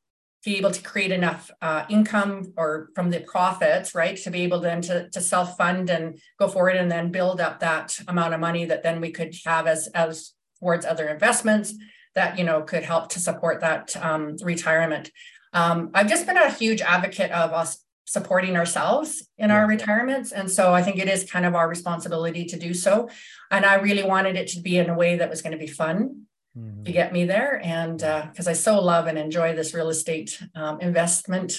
be 0.44 0.56
able 0.56 0.70
to 0.70 0.80
create 0.82 1.10
enough 1.10 1.50
uh, 1.60 1.84
income 1.90 2.52
or 2.56 2.90
from 2.94 3.10
the 3.10 3.18
profits, 3.18 3.92
right, 3.92 4.16
to 4.18 4.30
be 4.30 4.42
able 4.42 4.60
then 4.60 4.80
to, 4.82 5.10
to 5.10 5.20
self 5.20 5.56
fund 5.56 5.90
and 5.90 6.20
go 6.38 6.46
forward 6.46 6.76
and 6.76 6.88
then 6.88 7.10
build 7.10 7.40
up 7.40 7.58
that 7.58 7.98
amount 8.06 8.34
of 8.34 8.40
money 8.40 8.66
that 8.66 8.84
then 8.84 9.00
we 9.00 9.10
could 9.10 9.34
have 9.44 9.66
as 9.66 9.88
as 9.88 10.32
towards 10.60 10.86
other 10.86 11.08
investments 11.08 11.74
that 12.14 12.38
you 12.38 12.44
know 12.44 12.62
could 12.62 12.84
help 12.84 13.08
to 13.08 13.18
support 13.18 13.62
that 13.62 13.96
um, 13.96 14.36
retirement. 14.44 15.10
Um, 15.52 15.90
I've 15.92 16.08
just 16.08 16.24
been 16.24 16.36
a 16.36 16.52
huge 16.52 16.82
advocate 16.82 17.32
of 17.32 17.52
us 17.52 17.84
supporting 18.08 18.56
ourselves 18.56 19.28
in 19.36 19.50
our 19.50 19.66
retirements. 19.66 20.32
And 20.32 20.50
so 20.50 20.72
I 20.72 20.82
think 20.82 20.98
it 20.98 21.08
is 21.08 21.30
kind 21.30 21.44
of 21.44 21.54
our 21.54 21.68
responsibility 21.68 22.44
to 22.46 22.58
do 22.58 22.72
so. 22.72 23.08
And 23.50 23.66
I 23.66 23.74
really 23.76 24.02
wanted 24.02 24.36
it 24.36 24.48
to 24.48 24.60
be 24.60 24.78
in 24.78 24.88
a 24.88 24.94
way 24.94 25.16
that 25.16 25.30
was 25.30 25.42
going 25.42 25.52
to 25.52 25.58
be 25.58 25.66
fun. 25.66 26.26
mm-hmm. 26.56 26.84
to 26.84 26.92
get 26.92 27.12
me 27.12 27.24
there. 27.24 27.60
And 27.62 27.98
because 27.98 28.46
uh, 28.48 28.50
I 28.50 28.54
so 28.54 28.80
love 28.80 29.06
and 29.06 29.18
enjoy 29.18 29.54
this 29.54 29.74
real 29.74 29.90
estate 29.90 30.42
um, 30.54 30.80
investment 30.80 31.52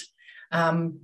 um, 0.52 1.00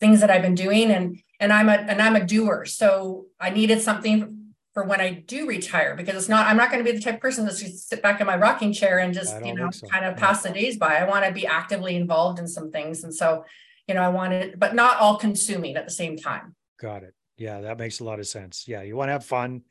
things 0.00 0.20
that 0.20 0.30
I've 0.30 0.42
been 0.42 0.54
doing, 0.54 0.90
and 0.90 1.18
and 1.40 1.52
I'm 1.52 1.68
a 1.68 1.72
and 1.72 2.00
I'm 2.00 2.16
a 2.16 2.24
doer, 2.24 2.64
so 2.64 3.26
I 3.40 3.50
needed 3.50 3.80
something 3.80 4.52
for 4.74 4.84
when 4.84 5.00
I 5.00 5.10
do 5.10 5.46
retire 5.46 5.96
because 5.96 6.14
it's 6.16 6.28
not 6.28 6.46
I'm 6.46 6.56
not 6.56 6.70
going 6.70 6.84
to 6.84 6.90
be 6.90 6.96
the 6.96 7.02
type 7.02 7.16
of 7.16 7.20
person 7.20 7.44
that's 7.44 7.60
just 7.60 7.88
sit 7.88 8.02
back 8.02 8.20
in 8.20 8.26
my 8.26 8.36
rocking 8.36 8.72
chair 8.72 8.98
and 8.98 9.14
just 9.14 9.44
you 9.44 9.54
know 9.54 9.70
so. 9.70 9.86
kind 9.88 10.04
of 10.04 10.16
pass 10.16 10.42
the 10.42 10.50
days 10.50 10.76
by. 10.76 10.96
I 10.96 11.08
want 11.08 11.24
to 11.24 11.32
be 11.32 11.46
actively 11.46 11.96
involved 11.96 12.38
in 12.38 12.46
some 12.46 12.70
things, 12.70 13.04
and 13.04 13.14
so 13.14 13.44
you 13.88 13.94
know 13.94 14.02
I 14.02 14.08
wanted, 14.08 14.58
but 14.58 14.74
not 14.74 14.98
all 14.98 15.16
consuming 15.16 15.76
at 15.76 15.84
the 15.84 15.92
same 15.92 16.16
time. 16.16 16.54
Got 16.80 17.02
it. 17.02 17.14
Yeah, 17.36 17.60
that 17.62 17.78
makes 17.78 18.00
a 18.00 18.04
lot 18.04 18.18
of 18.18 18.26
sense. 18.26 18.66
Yeah, 18.66 18.82
you 18.82 18.96
want 18.96 19.08
to 19.08 19.12
have 19.12 19.24
fun, 19.24 19.54
you 19.54 19.62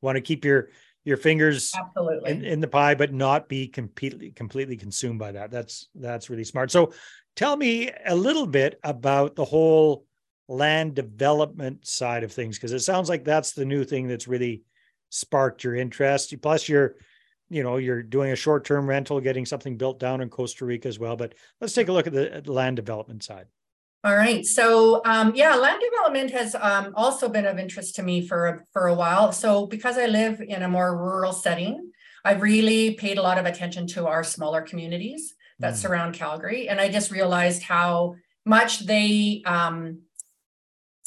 want 0.00 0.16
to 0.16 0.22
keep 0.22 0.44
your 0.44 0.70
your 1.04 1.16
fingers 1.16 1.72
absolutely 1.74 2.30
in, 2.30 2.44
in 2.44 2.60
the 2.60 2.68
pie, 2.68 2.94
but 2.94 3.12
not 3.12 3.48
be 3.48 3.68
completely 3.68 4.32
completely 4.32 4.76
consumed 4.76 5.18
by 5.18 5.32
that. 5.32 5.50
That's 5.50 5.88
that's 5.94 6.30
really 6.30 6.44
smart. 6.44 6.70
So, 6.70 6.92
tell 7.36 7.56
me 7.56 7.90
a 8.06 8.14
little 8.14 8.46
bit 8.46 8.78
about 8.82 9.36
the 9.36 9.44
whole 9.44 10.06
land 10.48 10.94
development 10.94 11.86
side 11.86 12.24
of 12.24 12.32
things 12.32 12.56
because 12.56 12.72
it 12.72 12.80
sounds 12.80 13.08
like 13.08 13.24
that's 13.24 13.52
the 13.52 13.64
new 13.64 13.84
thing 13.84 14.08
that's 14.08 14.28
really 14.28 14.62
sparked 15.10 15.64
your 15.64 15.74
interest. 15.76 16.34
Plus, 16.42 16.68
you're 16.68 16.96
you 17.48 17.62
know 17.62 17.76
you're 17.76 18.02
doing 18.02 18.32
a 18.32 18.36
short 18.36 18.64
term 18.64 18.88
rental, 18.88 19.20
getting 19.20 19.46
something 19.46 19.76
built 19.76 19.98
down 19.98 20.20
in 20.20 20.28
Costa 20.28 20.64
Rica 20.64 20.88
as 20.88 20.98
well. 20.98 21.16
But 21.16 21.34
let's 21.60 21.74
take 21.74 21.88
a 21.88 21.92
look 21.92 22.06
at 22.06 22.12
the, 22.12 22.34
at 22.34 22.44
the 22.44 22.52
land 22.52 22.76
development 22.76 23.22
side. 23.22 23.46
All 24.02 24.16
right. 24.16 24.46
So 24.46 25.02
um, 25.04 25.32
yeah, 25.34 25.54
land 25.56 25.82
development 25.82 26.30
has 26.30 26.54
um, 26.54 26.94
also 26.96 27.28
been 27.28 27.44
of 27.44 27.58
interest 27.58 27.96
to 27.96 28.02
me 28.02 28.26
for 28.26 28.64
for 28.72 28.86
a 28.86 28.94
while. 28.94 29.30
So 29.32 29.66
because 29.66 29.98
I 29.98 30.06
live 30.06 30.40
in 30.40 30.62
a 30.62 30.68
more 30.68 30.96
rural 30.96 31.32
setting, 31.32 31.90
I've 32.24 32.40
really 32.40 32.94
paid 32.94 33.18
a 33.18 33.22
lot 33.22 33.38
of 33.38 33.44
attention 33.44 33.86
to 33.88 34.06
our 34.06 34.24
smaller 34.24 34.62
communities 34.62 35.34
that 35.58 35.74
mm. 35.74 35.76
surround 35.76 36.14
Calgary, 36.14 36.68
and 36.68 36.80
I 36.80 36.88
just 36.88 37.10
realized 37.10 37.62
how 37.62 38.16
much 38.46 38.86
they 38.86 39.42
um, 39.44 40.00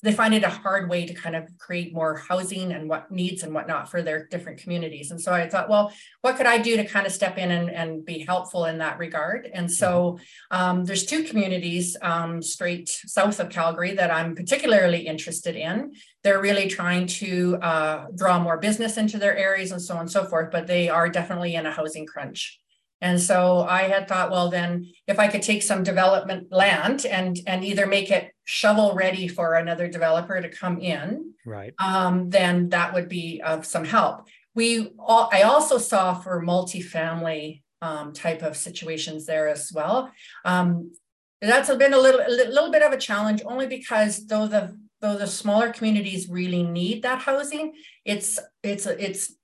they 0.03 0.11
find 0.11 0.33
it 0.33 0.43
a 0.43 0.49
hard 0.49 0.89
way 0.89 1.05
to 1.05 1.13
kind 1.13 1.35
of 1.35 1.47
create 1.57 1.93
more 1.93 2.17
housing 2.17 2.73
and 2.73 2.89
what 2.89 3.09
needs 3.09 3.41
and 3.41 3.53
whatnot 3.53 3.89
for 3.89 4.01
their 4.01 4.27
different 4.27 4.59
communities. 4.59 5.11
And 5.11 5.19
so 5.19 5.33
I 5.33 5.47
thought, 5.47 5.69
well, 5.69 5.93
what 6.21 6.35
could 6.35 6.45
I 6.45 6.57
do 6.57 6.75
to 6.75 6.83
kind 6.83 7.07
of 7.07 7.13
step 7.13 7.37
in 7.37 7.49
and, 7.51 7.69
and 7.71 8.05
be 8.05 8.19
helpful 8.19 8.65
in 8.65 8.79
that 8.79 8.99
regard? 8.99 9.49
And 9.53 9.71
so 9.71 10.19
um, 10.51 10.83
there's 10.83 11.05
two 11.05 11.23
communities 11.23 11.95
um, 12.01 12.41
straight 12.41 12.89
south 12.89 13.39
of 13.39 13.49
Calgary 13.49 13.93
that 13.93 14.11
I'm 14.11 14.35
particularly 14.35 15.07
interested 15.07 15.55
in. 15.55 15.93
They're 16.21 16.41
really 16.41 16.67
trying 16.67 17.07
to 17.07 17.57
uh, 17.61 18.05
draw 18.15 18.39
more 18.39 18.57
business 18.57 18.97
into 18.97 19.17
their 19.17 19.37
areas 19.37 19.71
and 19.71 19.81
so 19.81 19.95
on 19.95 20.01
and 20.01 20.11
so 20.11 20.25
forth, 20.25 20.51
but 20.51 20.67
they 20.67 20.89
are 20.89 21.07
definitely 21.07 21.55
in 21.55 21.65
a 21.65 21.71
housing 21.71 22.05
crunch. 22.05 22.59
And 23.03 23.21
so 23.21 23.63
I 23.63 23.83
had 23.83 24.07
thought, 24.07 24.31
well, 24.31 24.49
then 24.49 24.89
if 25.07 25.19
I 25.19 25.27
could 25.27 25.41
take 25.41 25.61
some 25.61 25.83
development 25.83 26.47
land 26.51 27.05
and 27.05 27.37
and 27.45 27.63
either 27.65 27.85
make 27.85 28.09
it 28.09 28.31
shovel 28.45 28.95
ready 28.95 29.27
for 29.27 29.55
another 29.55 29.89
developer 29.89 30.41
to 30.41 30.47
come 30.47 30.79
in, 30.79 31.33
right? 31.45 31.73
Um, 31.79 32.29
then 32.29 32.69
that 32.69 32.93
would 32.93 33.09
be 33.09 33.41
of 33.41 33.65
some 33.65 33.83
help. 33.83 34.27
We 34.55 34.93
all, 34.97 35.29
I 35.33 35.41
also 35.41 35.77
saw 35.77 36.13
for 36.13 36.41
multifamily 36.41 37.61
um, 37.81 38.13
type 38.13 38.41
of 38.41 38.55
situations 38.55 39.25
there 39.25 39.49
as 39.49 39.69
well. 39.73 40.09
Um, 40.45 40.93
that's 41.41 41.75
been 41.75 41.93
a 41.93 41.99
little 41.99 42.21
a 42.21 42.31
little 42.31 42.71
bit 42.71 42.83
of 42.83 42.93
a 42.93 42.97
challenge, 42.97 43.41
only 43.45 43.67
because 43.67 44.27
though 44.27 44.47
the 44.47 44.79
though 45.01 45.17
the 45.17 45.27
smaller 45.27 45.73
communities 45.73 46.29
really 46.29 46.63
need 46.63 47.03
that 47.03 47.19
housing, 47.19 47.73
it's 48.05 48.39
it's 48.63 48.85
it's 48.85 49.35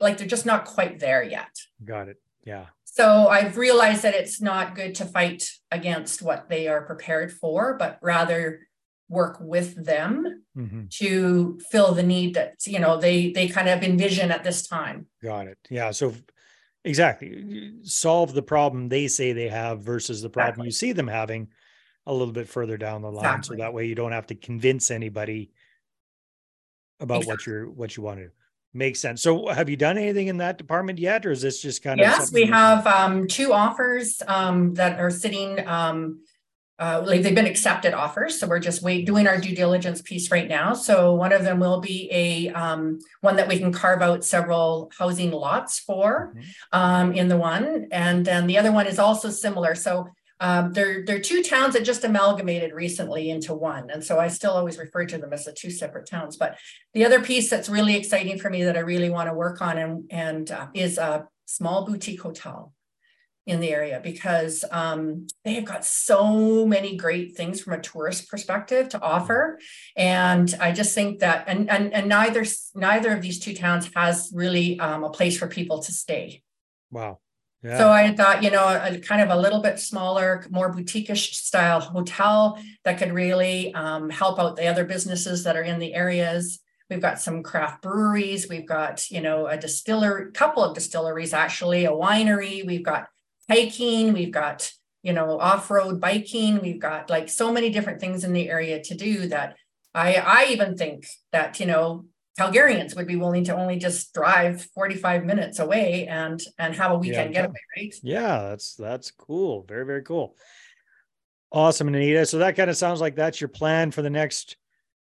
like 0.00 0.18
they're 0.18 0.26
just 0.26 0.46
not 0.46 0.64
quite 0.64 0.98
there 0.98 1.22
yet. 1.22 1.54
Got 1.84 2.08
it. 2.08 2.16
Yeah. 2.44 2.66
So 2.96 3.26
I've 3.28 3.56
realized 3.56 4.02
that 4.02 4.14
it's 4.14 4.40
not 4.40 4.76
good 4.76 4.94
to 4.96 5.04
fight 5.04 5.42
against 5.72 6.22
what 6.22 6.48
they 6.48 6.68
are 6.68 6.82
prepared 6.82 7.32
for, 7.32 7.74
but 7.74 7.98
rather 8.00 8.68
work 9.08 9.38
with 9.40 9.84
them 9.84 10.44
mm-hmm. 10.56 10.84
to 10.90 11.58
fill 11.70 11.92
the 11.92 12.04
need 12.04 12.34
that 12.34 12.54
you 12.66 12.78
know 12.78 12.96
they 12.96 13.32
they 13.32 13.48
kind 13.48 13.68
of 13.68 13.82
envision 13.82 14.30
at 14.30 14.44
this 14.44 14.66
time. 14.66 15.06
Got 15.22 15.48
it. 15.48 15.58
Yeah. 15.68 15.90
So 15.90 16.14
exactly 16.84 17.72
solve 17.82 18.34
the 18.34 18.42
problem 18.42 18.88
they 18.88 19.08
say 19.08 19.32
they 19.32 19.48
have 19.48 19.80
versus 19.80 20.20
the 20.20 20.28
problem 20.28 20.50
exactly. 20.50 20.66
you 20.66 20.70
see 20.70 20.92
them 20.92 21.08
having 21.08 21.48
a 22.06 22.12
little 22.12 22.32
bit 22.32 22.46
further 22.46 22.76
down 22.76 23.00
the 23.00 23.10
line 23.10 23.24
exactly. 23.24 23.56
so 23.56 23.62
that 23.62 23.72
way 23.72 23.86
you 23.86 23.94
don't 23.94 24.12
have 24.12 24.26
to 24.26 24.34
convince 24.34 24.90
anybody 24.90 25.50
about 27.00 27.22
exactly. 27.22 27.32
what 27.32 27.46
you're 27.46 27.70
what 27.70 27.96
you 27.96 28.02
want 28.02 28.18
to 28.18 28.26
do 28.26 28.30
Makes 28.76 28.98
sense. 28.98 29.22
So, 29.22 29.46
have 29.46 29.70
you 29.70 29.76
done 29.76 29.96
anything 29.96 30.26
in 30.26 30.38
that 30.38 30.58
department 30.58 30.98
yet, 30.98 31.24
or 31.24 31.30
is 31.30 31.40
this 31.40 31.62
just 31.62 31.80
kind 31.84 32.00
of? 32.00 32.04
Yes, 32.04 32.32
we 32.32 32.46
have 32.46 32.84
um, 32.88 33.28
two 33.28 33.52
offers 33.52 34.20
um, 34.26 34.74
that 34.74 34.98
are 34.98 35.10
sitting. 35.10 35.64
Um, 35.66 36.20
uh, 36.76 37.00
like 37.06 37.22
they've 37.22 37.36
been 37.36 37.46
accepted 37.46 37.94
offers, 37.94 38.40
so 38.40 38.48
we're 38.48 38.58
just 38.58 38.82
wait 38.82 39.06
doing 39.06 39.28
our 39.28 39.38
due 39.38 39.54
diligence 39.54 40.02
piece 40.02 40.32
right 40.32 40.48
now. 40.48 40.74
So 40.74 41.14
one 41.14 41.32
of 41.32 41.44
them 41.44 41.60
will 41.60 41.80
be 41.80 42.08
a 42.10 42.48
um, 42.48 42.98
one 43.20 43.36
that 43.36 43.46
we 43.46 43.60
can 43.60 43.72
carve 43.72 44.02
out 44.02 44.24
several 44.24 44.90
housing 44.98 45.30
lots 45.30 45.78
for 45.78 46.34
mm-hmm. 46.36 46.40
Um, 46.72 47.12
in 47.12 47.28
the 47.28 47.36
one, 47.36 47.86
and 47.92 48.26
then 48.26 48.48
the 48.48 48.58
other 48.58 48.72
one 48.72 48.88
is 48.88 48.98
also 48.98 49.30
similar. 49.30 49.76
So 49.76 50.08
um, 50.40 50.72
they're, 50.72 51.04
they're 51.04 51.20
two 51.20 51.42
towns 51.42 51.74
that 51.74 51.84
just 51.84 52.04
amalgamated 52.04 52.72
recently 52.72 53.30
into 53.30 53.54
one. 53.54 53.90
And 53.90 54.02
so 54.02 54.18
I 54.18 54.28
still 54.28 54.52
always 54.52 54.78
refer 54.78 55.06
to 55.06 55.18
them 55.18 55.32
as 55.32 55.44
the 55.44 55.52
two 55.52 55.70
separate 55.70 56.06
towns. 56.06 56.36
But 56.36 56.58
the 56.92 57.04
other 57.04 57.20
piece 57.20 57.48
that's 57.50 57.68
really 57.68 57.96
exciting 57.96 58.38
for 58.38 58.50
me 58.50 58.64
that 58.64 58.76
I 58.76 58.80
really 58.80 59.10
want 59.10 59.28
to 59.28 59.34
work 59.34 59.62
on 59.62 59.78
and, 59.78 60.04
and 60.10 60.50
uh, 60.50 60.66
is 60.74 60.98
a 60.98 61.28
small 61.46 61.84
boutique 61.84 62.20
hotel 62.20 62.72
in 63.46 63.60
the 63.60 63.70
area 63.70 64.00
because 64.02 64.64
um, 64.70 65.26
they 65.44 65.54
have 65.54 65.64
got 65.64 65.84
so 65.84 66.66
many 66.66 66.96
great 66.96 67.36
things 67.36 67.60
from 67.60 67.74
a 67.74 67.80
tourist 67.80 68.28
perspective 68.28 68.88
to 68.88 69.00
offer 69.02 69.58
and 69.96 70.54
i 70.60 70.72
just 70.72 70.94
think 70.94 71.18
that 71.18 71.44
and 71.46 71.70
and, 71.70 71.92
and 71.92 72.08
neither 72.08 72.44
neither 72.74 73.12
of 73.12 73.20
these 73.20 73.38
two 73.38 73.54
towns 73.54 73.90
has 73.94 74.32
really 74.34 74.80
um, 74.80 75.04
a 75.04 75.10
place 75.10 75.38
for 75.38 75.46
people 75.46 75.82
to 75.82 75.92
stay 75.92 76.42
wow 76.90 77.18
So 77.64 77.90
I 77.90 78.14
thought, 78.14 78.42
you 78.42 78.50
know, 78.50 78.66
a, 78.66 78.98
kind 78.98 79.22
of 79.22 79.30
a 79.30 79.40
little 79.40 79.62
bit 79.62 79.78
smaller, 79.78 80.44
more 80.50 80.70
boutique-ish 80.70 81.36
style 81.36 81.80
hotel 81.80 82.58
that 82.84 82.98
could 82.98 83.12
really 83.12 83.72
um, 83.72 84.10
help 84.10 84.38
out 84.38 84.56
the 84.56 84.66
other 84.66 84.84
businesses 84.84 85.44
that 85.44 85.56
are 85.56 85.62
in 85.62 85.78
the 85.78 85.94
areas. 85.94 86.60
We've 86.90 87.00
got 87.00 87.20
some 87.20 87.42
craft 87.42 87.82
breweries. 87.82 88.48
We've 88.48 88.68
got, 88.68 89.10
you 89.10 89.22
know, 89.22 89.46
a 89.46 89.56
distiller, 89.56 90.30
couple 90.32 90.62
of 90.62 90.74
distilleries 90.74 91.32
actually, 91.32 91.86
a 91.86 91.90
winery. 91.90 92.66
We've 92.66 92.84
got 92.84 93.06
hiking. 93.48 94.12
We've 94.12 94.30
got, 94.30 94.70
you 95.02 95.14
know, 95.14 95.40
off-road 95.40 96.00
biking. 96.00 96.60
We've 96.60 96.80
got 96.80 97.08
like 97.08 97.30
so 97.30 97.50
many 97.50 97.70
different 97.70 98.00
things 98.00 98.24
in 98.24 98.34
the 98.34 98.50
area 98.50 98.82
to 98.82 98.94
do 98.94 99.28
that 99.28 99.56
I, 99.94 100.16
I 100.16 100.46
even 100.50 100.76
think 100.76 101.06
that, 101.32 101.60
you 101.60 101.66
know, 101.66 102.06
Calgarians 102.38 102.96
would 102.96 103.06
be 103.06 103.16
willing 103.16 103.44
to 103.44 103.56
only 103.56 103.76
just 103.76 104.12
drive 104.12 104.62
45 104.74 105.24
minutes 105.24 105.60
away 105.60 106.06
and 106.08 106.42
and 106.58 106.74
have 106.74 106.90
a 106.90 106.98
weekend 106.98 107.32
yeah, 107.32 107.42
getaway, 107.42 107.60
right? 107.76 107.94
Yeah, 108.02 108.48
that's 108.48 108.74
that's 108.74 109.10
cool. 109.12 109.64
Very, 109.68 109.86
very 109.86 110.02
cool. 110.02 110.36
Awesome, 111.52 111.86
Anita. 111.86 112.26
So 112.26 112.38
that 112.38 112.56
kind 112.56 112.68
of 112.68 112.76
sounds 112.76 113.00
like 113.00 113.14
that's 113.14 113.40
your 113.40 113.48
plan 113.48 113.92
for 113.92 114.02
the 114.02 114.10
next 114.10 114.56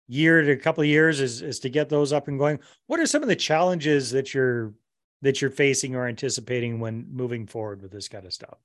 year 0.08 0.42
to 0.42 0.52
a 0.52 0.56
couple 0.56 0.82
of 0.82 0.88
years 0.88 1.20
is 1.20 1.40
is 1.40 1.60
to 1.60 1.70
get 1.70 1.88
those 1.88 2.12
up 2.12 2.28
and 2.28 2.38
going. 2.38 2.58
What 2.86 3.00
are 3.00 3.06
some 3.06 3.22
of 3.22 3.28
the 3.28 3.36
challenges 3.36 4.10
that 4.10 4.34
you're 4.34 4.74
that 5.22 5.40
you're 5.40 5.50
facing 5.50 5.96
or 5.96 6.06
anticipating 6.06 6.80
when 6.80 7.06
moving 7.10 7.46
forward 7.46 7.80
with 7.80 7.92
this 7.92 8.08
kind 8.08 8.26
of 8.26 8.34
stuff? 8.34 8.58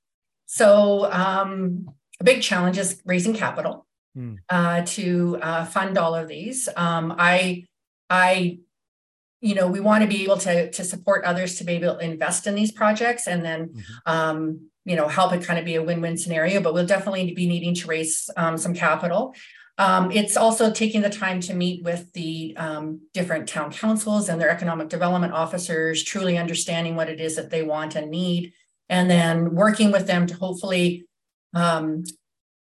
So 0.44 1.10
um, 1.10 1.90
a 2.20 2.24
big 2.24 2.42
challenge 2.42 2.76
is 2.76 3.00
raising 3.06 3.32
capital 3.32 3.86
hmm. 4.14 4.34
uh, 4.50 4.82
to 4.82 5.38
uh, 5.40 5.64
fund 5.64 5.96
all 5.96 6.14
of 6.14 6.28
these. 6.28 6.68
Um, 6.76 7.14
I 7.16 7.64
I, 8.10 8.58
you 9.40 9.54
know, 9.54 9.66
we 9.66 9.80
want 9.80 10.02
to 10.02 10.08
be 10.08 10.22
able 10.24 10.38
to 10.38 10.70
to 10.70 10.84
support 10.84 11.24
others 11.24 11.56
to 11.56 11.64
be 11.64 11.72
able 11.72 11.96
to 11.96 12.04
invest 12.04 12.46
in 12.46 12.54
these 12.54 12.72
projects 12.72 13.26
and 13.26 13.44
then, 13.44 13.68
mm-hmm. 13.68 14.12
um, 14.12 14.70
you 14.84 14.96
know, 14.96 15.08
help 15.08 15.32
it 15.32 15.44
kind 15.44 15.58
of 15.58 15.64
be 15.64 15.76
a 15.76 15.82
win-win 15.82 16.16
scenario. 16.16 16.60
But 16.60 16.74
we'll 16.74 16.86
definitely 16.86 17.32
be 17.34 17.46
needing 17.46 17.74
to 17.74 17.86
raise 17.86 18.30
um, 18.36 18.56
some 18.58 18.74
capital. 18.74 19.34
Um, 19.78 20.10
it's 20.12 20.36
also 20.36 20.70
taking 20.70 21.00
the 21.00 21.10
time 21.10 21.40
to 21.40 21.54
meet 21.54 21.82
with 21.82 22.12
the 22.12 22.54
um, 22.56 23.00
different 23.14 23.48
town 23.48 23.72
councils 23.72 24.28
and 24.28 24.40
their 24.40 24.50
economic 24.50 24.88
development 24.88 25.32
officers, 25.32 26.04
truly 26.04 26.36
understanding 26.36 26.94
what 26.94 27.08
it 27.08 27.20
is 27.20 27.36
that 27.36 27.50
they 27.50 27.62
want 27.62 27.96
and 27.96 28.10
need, 28.10 28.52
and 28.88 29.10
then 29.10 29.54
working 29.54 29.90
with 29.90 30.06
them 30.06 30.26
to 30.26 30.34
hopefully, 30.34 31.06
um, 31.54 32.04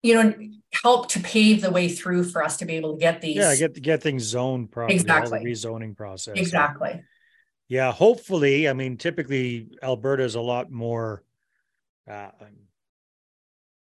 you 0.02 0.16
know, 0.16 0.34
help 0.84 1.10
to 1.10 1.20
pave 1.20 1.62
the 1.62 1.72
way 1.72 1.90
through 1.90 2.24
for 2.24 2.44
us 2.44 2.58
to 2.58 2.66
be 2.66 2.76
able 2.76 2.94
to 2.94 3.00
get 3.00 3.22
these. 3.22 3.38
Yeah, 3.38 3.56
get 3.56 3.82
get 3.82 4.02
things 4.02 4.24
zoned 4.24 4.72
properly. 4.72 4.96
Exactly. 4.96 5.40
rezoning 5.40 5.96
process. 5.96 6.36
Exactly. 6.38 7.02
Yeah, 7.68 7.92
hopefully. 7.92 8.68
I 8.68 8.74
mean, 8.74 8.98
typically 8.98 9.70
Alberta 9.84 10.24
is 10.24 10.36
a 10.36 10.42
lot 10.42 10.72
more 10.72 11.24
uh, 12.10 12.30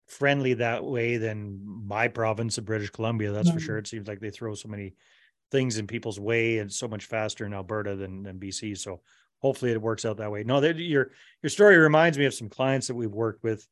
friendly 0.07 0.55
that 0.55 0.85
way 0.85 1.19
than 1.19 1.61
my 1.87 2.09
province 2.09 2.57
of 2.57 2.65
British 2.65 2.91
Columbia. 2.91 3.33
That's 3.33 3.51
for 3.51 3.61
sure. 3.61 3.79
It 3.79 3.87
seems 3.87 4.09
like 4.09 4.21
they 4.21 4.31
throw 4.31 4.55
so 4.55 4.69
many 4.69 4.95
things 5.51 5.79
in 5.79 5.87
people's 5.87 6.19
way 6.19 6.59
and 6.59 6.73
so 6.73 6.89
much 6.89 7.05
faster 7.05 7.45
in 7.45 7.53
Alberta 7.53 7.97
than 7.97 8.23
than 8.23 8.39
BC. 8.39 8.79
So 8.79 9.01
hopefully 9.41 9.73
it 9.73 9.83
works 9.83 10.05
out 10.05 10.17
that 10.19 10.33
way. 10.33 10.45
No, 10.45 10.63
your 10.63 11.11
your 11.43 11.51
story 11.51 11.77
reminds 11.77 12.17
me 12.17 12.25
of 12.25 12.35
some 12.35 12.49
clients 12.49 12.87
that 12.87 12.95
we've 12.95 13.11
worked 13.11 13.43
with, 13.43 13.67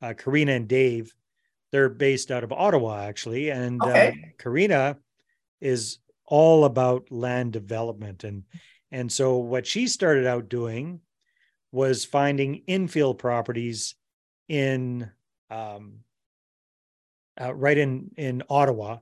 uh, 0.00 0.14
Karina 0.16 0.52
and 0.52 0.68
Dave. 0.68 1.14
They're 1.72 1.88
based 1.88 2.30
out 2.30 2.44
of 2.44 2.52
Ottawa 2.52 3.02
actually, 3.02 3.50
and 3.50 3.82
okay. 3.82 4.08
uh, 4.08 4.42
Karina 4.42 4.98
is 5.60 5.98
all 6.26 6.64
about 6.64 7.10
land 7.10 7.52
development 7.52 8.24
and 8.24 8.44
and 8.92 9.10
so 9.10 9.36
what 9.36 9.66
she 9.66 9.86
started 9.86 10.26
out 10.26 10.48
doing 10.48 11.00
was 11.72 12.04
finding 12.04 12.62
infill 12.68 13.16
properties 13.16 13.94
in 14.48 15.10
um, 15.50 16.00
uh, 17.40 17.54
right 17.54 17.78
in 17.78 18.10
in 18.16 18.42
Ottawa, 18.50 18.98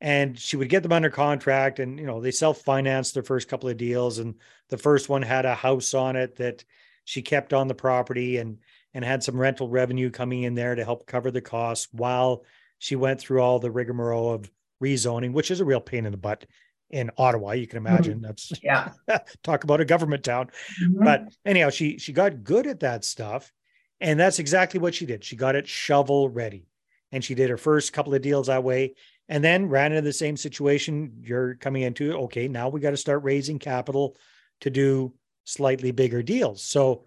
and 0.00 0.38
she 0.38 0.56
would 0.56 0.70
get 0.70 0.82
them 0.82 0.92
under 0.92 1.10
contract, 1.10 1.78
and 1.78 1.98
you 1.98 2.06
know 2.06 2.20
they 2.20 2.30
self 2.30 2.62
financed 2.62 3.14
their 3.14 3.22
first 3.22 3.48
couple 3.48 3.68
of 3.68 3.76
deals, 3.76 4.18
and 4.18 4.36
the 4.70 4.78
first 4.78 5.08
one 5.08 5.22
had 5.22 5.44
a 5.44 5.54
house 5.54 5.92
on 5.92 6.16
it 6.16 6.36
that 6.36 6.64
she 7.04 7.20
kept 7.22 7.52
on 7.52 7.68
the 7.68 7.74
property 7.74 8.38
and 8.38 8.58
and 8.94 9.04
had 9.04 9.22
some 9.22 9.38
rental 9.38 9.68
revenue 9.68 10.10
coming 10.10 10.42
in 10.42 10.54
there 10.54 10.74
to 10.74 10.84
help 10.84 11.06
cover 11.06 11.30
the 11.30 11.40
costs 11.40 11.88
while 11.92 12.44
she 12.78 12.96
went 12.96 13.20
through 13.20 13.40
all 13.40 13.58
the 13.58 13.70
rigmarole 13.70 14.32
of 14.32 14.50
rezoning, 14.82 15.32
which 15.32 15.50
is 15.50 15.60
a 15.60 15.64
real 15.64 15.80
pain 15.80 16.06
in 16.06 16.12
the 16.12 16.18
butt 16.18 16.46
in 16.90 17.10
Ottawa. 17.18 17.52
You 17.52 17.66
can 17.66 17.78
mm-hmm. 17.78 17.86
imagine 17.86 18.14
mm-hmm. 18.14 18.26
that's 18.26 18.52
yeah. 18.62 18.90
talk 19.42 19.64
about 19.64 19.80
a 19.80 19.84
government 19.84 20.24
town. 20.24 20.50
Mm-hmm. 20.82 21.04
But 21.04 21.28
anyhow, 21.44 21.70
she 21.70 21.98
she 21.98 22.12
got 22.12 22.44
good 22.44 22.66
at 22.66 22.80
that 22.80 23.04
stuff, 23.04 23.52
and 24.00 24.18
that's 24.18 24.38
exactly 24.38 24.80
what 24.80 24.94
she 24.94 25.06
did. 25.06 25.24
She 25.24 25.36
got 25.36 25.56
it 25.56 25.68
shovel 25.68 26.28
ready, 26.28 26.66
and 27.12 27.22
she 27.22 27.34
did 27.34 27.50
her 27.50 27.56
first 27.56 27.92
couple 27.92 28.14
of 28.14 28.22
deals 28.22 28.46
that 28.46 28.64
way, 28.64 28.94
and 29.28 29.42
then 29.42 29.68
ran 29.68 29.92
into 29.92 30.02
the 30.02 30.12
same 30.12 30.36
situation 30.36 31.22
you're 31.22 31.54
coming 31.56 31.82
into. 31.82 32.14
Okay, 32.14 32.48
now 32.48 32.68
we 32.68 32.80
got 32.80 32.90
to 32.90 32.96
start 32.96 33.24
raising 33.24 33.58
capital 33.58 34.16
to 34.60 34.70
do 34.70 35.14
slightly 35.44 35.90
bigger 35.90 36.22
deals. 36.22 36.62
So 36.62 37.04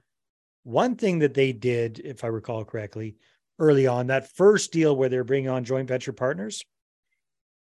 one 0.63 0.95
thing 0.95 1.19
that 1.19 1.33
they 1.33 1.53
did, 1.53 1.99
if 2.03 2.23
I 2.23 2.27
recall 2.27 2.65
correctly, 2.65 3.15
early 3.59 3.87
on 3.87 4.07
that 4.07 4.35
first 4.35 4.71
deal 4.71 4.95
where 4.95 5.09
they're 5.09 5.23
bringing 5.23 5.49
on 5.49 5.63
joint 5.63 5.87
venture 5.87 6.13
partners 6.13 6.63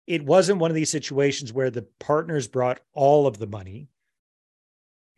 it 0.07 0.23
wasn't 0.23 0.59
one 0.59 0.71
of 0.71 0.75
these 0.75 0.89
situations 0.89 1.51
where 1.51 1.71
the 1.71 1.87
partners 1.99 2.47
brought 2.47 2.81
all 2.93 3.25
of 3.27 3.37
the 3.37 3.47
money. 3.47 3.87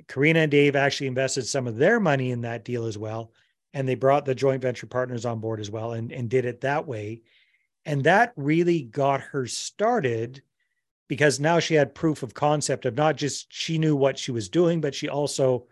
Karina 0.07 0.39
and 0.39 0.51
Dave 0.51 0.75
actually 0.75 1.07
invested 1.07 1.45
some 1.45 1.67
of 1.67 1.75
their 1.75 1.99
money 1.99 2.31
in 2.31 2.41
that 2.41 2.63
deal 2.63 2.85
as 2.85 2.97
well. 2.97 3.31
And 3.73 3.87
they 3.87 3.95
brought 3.95 4.25
the 4.25 4.33
joint 4.33 4.61
venture 4.61 4.87
partners 4.87 5.25
on 5.25 5.39
board 5.39 5.59
as 5.59 5.69
well 5.69 5.91
and, 5.91 6.11
and 6.11 6.29
did 6.29 6.45
it 6.45 6.61
that 6.61 6.87
way. 6.87 7.21
And 7.85 8.03
that 8.05 8.33
really 8.37 8.81
got 8.81 9.21
her 9.21 9.45
started 9.45 10.41
because 11.09 11.39
now 11.39 11.59
she 11.59 11.73
had 11.73 11.93
proof 11.93 12.23
of 12.23 12.33
concept 12.33 12.85
of 12.85 12.95
not 12.95 13.17
just 13.17 13.47
she 13.49 13.77
knew 13.77 13.95
what 13.95 14.17
she 14.17 14.31
was 14.31 14.49
doing, 14.49 14.79
but 14.79 14.95
she 14.95 15.09
also 15.09 15.67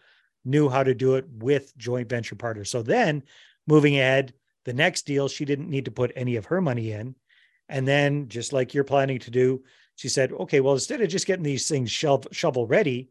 knew 0.46 0.70
how 0.70 0.84
to 0.84 0.94
do 0.94 1.16
it 1.16 1.26
with 1.30 1.76
joint 1.78 2.08
venture 2.08 2.36
partners. 2.36 2.70
So 2.70 2.82
then 2.82 3.24
moving 3.68 3.96
ahead, 3.98 4.34
the 4.64 4.74
next 4.74 5.06
deal, 5.06 5.28
she 5.28 5.46
didn't 5.46 5.70
need 5.70 5.86
to 5.86 5.92
put 5.92 6.12
any 6.16 6.36
of 6.36 6.46
her 6.46 6.62
money 6.62 6.92
in. 6.92 7.16
And 7.68 7.88
then, 7.88 8.30
just 8.30 8.54
like 8.54 8.74
you're 8.74 8.84
planning 8.84 9.20
to 9.20 9.32
do, 9.32 9.64
she 9.96 10.08
said, 10.08 10.32
okay, 10.32 10.60
well, 10.60 10.74
instead 10.74 11.02
of 11.02 11.10
just 11.10 11.26
getting 11.26 11.44
these 11.44 11.68
things 11.68 11.90
shovel, 11.90 12.30
shovel 12.32 12.68
ready, 12.68 13.10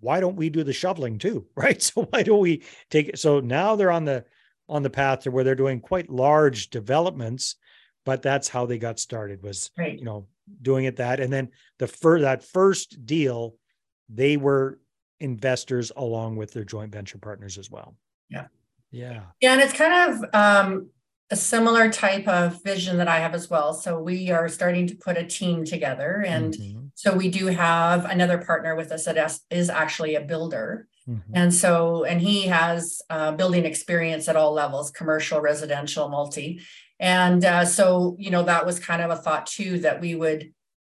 why 0.00 0.20
don't 0.20 0.36
we 0.36 0.50
do 0.50 0.62
the 0.62 0.72
shoveling 0.72 1.18
too? 1.18 1.46
Right. 1.56 1.82
So 1.82 2.04
why 2.04 2.22
don't 2.22 2.40
we 2.40 2.62
take 2.90 3.08
it? 3.08 3.18
So 3.18 3.40
now 3.40 3.76
they're 3.76 3.90
on 3.90 4.04
the 4.04 4.24
on 4.68 4.82
the 4.82 4.90
path 4.90 5.20
to 5.20 5.30
where 5.30 5.44
they're 5.44 5.54
doing 5.54 5.80
quite 5.80 6.08
large 6.08 6.70
developments, 6.70 7.56
but 8.04 8.22
that's 8.22 8.48
how 8.48 8.64
they 8.64 8.78
got 8.78 8.98
started 8.98 9.42
was 9.42 9.70
right. 9.76 9.98
you 9.98 10.04
know 10.04 10.26
doing 10.62 10.84
it 10.84 10.96
that. 10.96 11.20
And 11.20 11.32
then 11.32 11.50
the 11.78 11.86
fir- 11.86 12.20
that 12.20 12.44
first 12.44 13.06
deal, 13.06 13.56
they 14.08 14.36
were 14.36 14.78
investors 15.24 15.90
along 15.96 16.36
with 16.36 16.52
their 16.52 16.64
joint 16.64 16.92
venture 16.92 17.18
partners 17.18 17.58
as 17.58 17.70
well. 17.70 17.96
Yeah. 18.30 18.46
Yeah. 18.90 19.22
Yeah. 19.40 19.52
And 19.52 19.60
it's 19.60 19.72
kind 19.72 19.96
of 20.08 20.34
um 20.34 20.90
a 21.30 21.36
similar 21.36 21.90
type 21.90 22.28
of 22.28 22.62
vision 22.62 22.98
that 22.98 23.08
I 23.08 23.18
have 23.18 23.34
as 23.34 23.48
well. 23.48 23.72
So 23.72 24.00
we 24.00 24.30
are 24.30 24.48
starting 24.48 24.86
to 24.88 24.94
put 24.94 25.16
a 25.16 25.24
team 25.24 25.64
together. 25.64 26.22
And 26.26 26.52
mm-hmm. 26.54 26.86
so 26.94 27.16
we 27.16 27.28
do 27.28 27.46
have 27.46 28.04
another 28.04 28.38
partner 28.38 28.76
with 28.76 28.92
us 28.92 29.06
that 29.06 29.40
is 29.50 29.70
actually 29.70 30.16
a 30.16 30.20
builder. 30.20 30.86
Mm-hmm. 31.08 31.32
And 31.34 31.52
so, 31.52 32.04
and 32.04 32.20
he 32.20 32.42
has 32.48 33.00
uh, 33.08 33.32
building 33.32 33.64
experience 33.64 34.28
at 34.28 34.36
all 34.36 34.52
levels 34.52 34.90
commercial, 34.90 35.40
residential, 35.40 36.08
multi. 36.08 36.60
And 37.00 37.44
uh, 37.44 37.64
so, 37.64 38.16
you 38.18 38.30
know, 38.30 38.44
that 38.44 38.66
was 38.66 38.78
kind 38.78 39.02
of 39.02 39.10
a 39.10 39.16
thought 39.16 39.46
too 39.46 39.80
that 39.80 40.00
we 40.00 40.14
would, 40.14 40.52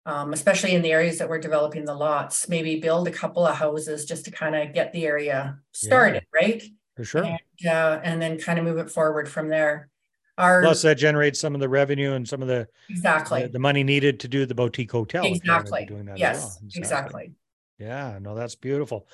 um, 0.06 0.32
especially 0.32 0.74
in 0.74 0.82
the 0.82 0.92
areas 0.92 1.18
that 1.18 1.28
we're 1.28 1.38
developing 1.38 1.84
the 1.84 1.94
lots, 1.94 2.48
maybe 2.48 2.80
build 2.80 3.08
a 3.08 3.10
couple 3.10 3.46
of 3.46 3.56
houses 3.56 4.04
just 4.04 4.24
to 4.26 4.30
kind 4.30 4.54
of 4.54 4.74
get 4.74 4.92
the 4.92 5.06
area 5.06 5.58
started, 5.72 6.24
yeah, 6.34 6.40
right? 6.40 6.62
For 6.96 7.04
sure. 7.04 7.24
And, 7.24 7.66
uh, 7.66 8.00
and 8.02 8.20
then 8.20 8.38
kind 8.38 8.58
of 8.58 8.64
move 8.64 8.78
it 8.78 8.90
forward 8.90 9.28
from 9.28 9.48
there. 9.48 9.88
Our, 10.36 10.62
Plus, 10.62 10.82
that 10.82 10.98
generates 10.98 11.38
some 11.38 11.54
of 11.54 11.60
the 11.60 11.68
revenue 11.68 12.14
and 12.14 12.28
some 12.28 12.42
of 12.42 12.48
the 12.48 12.66
exactly 12.90 13.42
the, 13.42 13.50
the 13.50 13.58
money 13.60 13.84
needed 13.84 14.18
to 14.20 14.28
do 14.28 14.44
the 14.46 14.54
boutique 14.54 14.90
hotel. 14.90 15.24
Exactly. 15.24 15.86
Doing 15.86 16.06
that 16.06 16.18
yes. 16.18 16.38
Well. 16.38 16.70
Exactly. 16.74 16.80
exactly. 16.80 17.32
Yeah. 17.78 18.18
No, 18.20 18.34
that's 18.34 18.56
beautiful. 18.56 19.06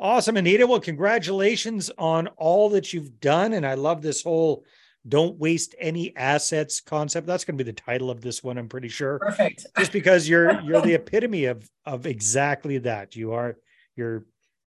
Awesome, 0.00 0.36
Anita. 0.36 0.66
Well, 0.66 0.80
congratulations 0.80 1.90
on 1.96 2.26
all 2.36 2.68
that 2.70 2.92
you've 2.92 3.20
done, 3.20 3.52
and 3.52 3.64
I 3.64 3.74
love 3.74 4.02
this 4.02 4.24
whole 4.24 4.64
"don't 5.06 5.38
waste 5.38 5.74
any 5.78 6.14
assets" 6.16 6.80
concept. 6.80 7.26
That's 7.26 7.44
going 7.44 7.58
to 7.58 7.64
be 7.64 7.70
the 7.70 7.80
title 7.80 8.10
of 8.10 8.20
this 8.20 8.42
one. 8.42 8.58
I'm 8.58 8.68
pretty 8.68 8.88
sure. 8.88 9.18
Perfect. 9.18 9.66
Just 9.78 9.92
because 9.92 10.28
you're 10.28 10.60
you're 10.60 10.80
the 10.80 10.94
epitome 11.00 11.46
of 11.46 11.68
of 11.84 12.06
exactly 12.06 12.78
that. 12.78 13.16
You 13.16 13.32
are 13.32 13.56
you're 13.96 14.26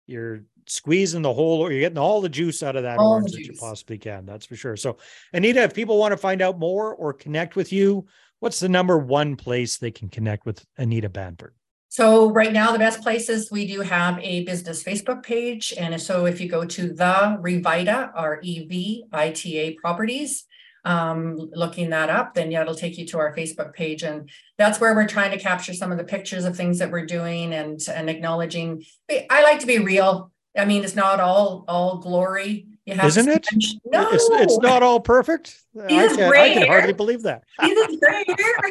you're 0.06 0.44
squeezing 0.68 1.22
the 1.22 1.34
whole 1.34 1.62
or 1.62 1.72
you're 1.72 1.82
getting 1.82 1.98
all 1.98 2.22
the 2.22 2.30
juice 2.30 2.62
out 2.64 2.76
of 2.76 2.84
that 2.84 2.98
all 2.98 3.14
orange 3.14 3.32
that 3.32 3.46
you 3.46 3.54
possibly 3.54 3.98
can. 3.98 4.26
That's 4.26 4.46
for 4.46 4.56
sure. 4.56 4.76
So, 4.76 4.98
Anita, 5.34 5.62
if 5.64 5.74
people 5.74 5.98
want 5.98 6.12
to 6.12 6.18
find 6.18 6.42
out 6.42 6.60
more 6.60 6.94
or 6.96 7.14
connect 7.14 7.56
with 7.56 7.72
you, 7.72 8.06
what's 8.40 8.60
the 8.60 8.70
number 8.70 8.98
one 8.98 9.36
place 9.36 9.78
they 9.78 9.92
can 9.92 10.10
connect 10.10 10.46
with 10.46 10.66
Anita 10.78 11.10
Bamford? 11.10 11.54
So 11.98 12.30
right 12.30 12.54
now, 12.54 12.72
the 12.72 12.78
best 12.78 13.02
places 13.02 13.50
we 13.50 13.66
do 13.66 13.82
have 13.82 14.20
a 14.20 14.44
business 14.44 14.84
Facebook 14.84 15.24
page, 15.24 15.74
and 15.80 16.00
so 16.00 16.28
if 16.28 16.40
you 16.40 16.48
go 16.48 16.64
to 16.64 16.94
the 16.94 17.40
Revita, 17.42 18.12
R 18.14 18.40
E 18.44 18.68
V 18.68 19.06
I 19.12 19.32
T 19.32 19.58
A 19.58 19.74
Properties, 19.74 20.46
um, 20.86 21.50
looking 21.54 21.90
that 21.90 22.12
up, 22.12 22.36
then 22.36 22.52
yeah, 22.52 22.62
it'll 22.62 22.76
take 22.76 23.00
you 23.00 23.08
to 23.08 23.18
our 23.18 23.36
Facebook 23.36 23.74
page, 23.74 24.04
and 24.04 24.30
that's 24.60 24.80
where 24.80 24.94
we're 24.94 25.08
trying 25.08 25.32
to 25.32 25.40
capture 25.40 25.74
some 25.74 25.92
of 25.92 25.98
the 25.98 26.04
pictures 26.04 26.46
of 26.46 26.56
things 26.56 26.78
that 26.78 26.92
we're 26.92 27.08
doing 27.08 27.56
and 27.56 27.82
and 27.92 28.12
acknowledging. 28.12 28.84
I 29.10 29.42
like 29.42 29.58
to 29.62 29.66
be 29.66 29.80
real. 29.80 30.32
I 30.56 30.66
mean, 30.66 30.84
it's 30.84 30.96
not 30.96 31.20
all 31.20 31.66
all 31.68 31.98
glory. 31.98 32.68
You 32.86 32.94
have 32.94 33.08
Isn't 33.08 33.28
it? 33.28 33.48
No, 33.86 34.08
it's, 34.12 34.30
it's 34.34 34.60
not 34.60 34.84
all 34.84 35.00
perfect. 35.00 35.64
I, 35.76 35.88
can, 35.88 36.32
I 36.32 36.54
can 36.54 36.68
hardly 36.68 36.94
believe 36.94 37.24
that. 37.24 37.44
He's 37.60 37.98
gray 37.98 38.24
hair. 38.38 38.62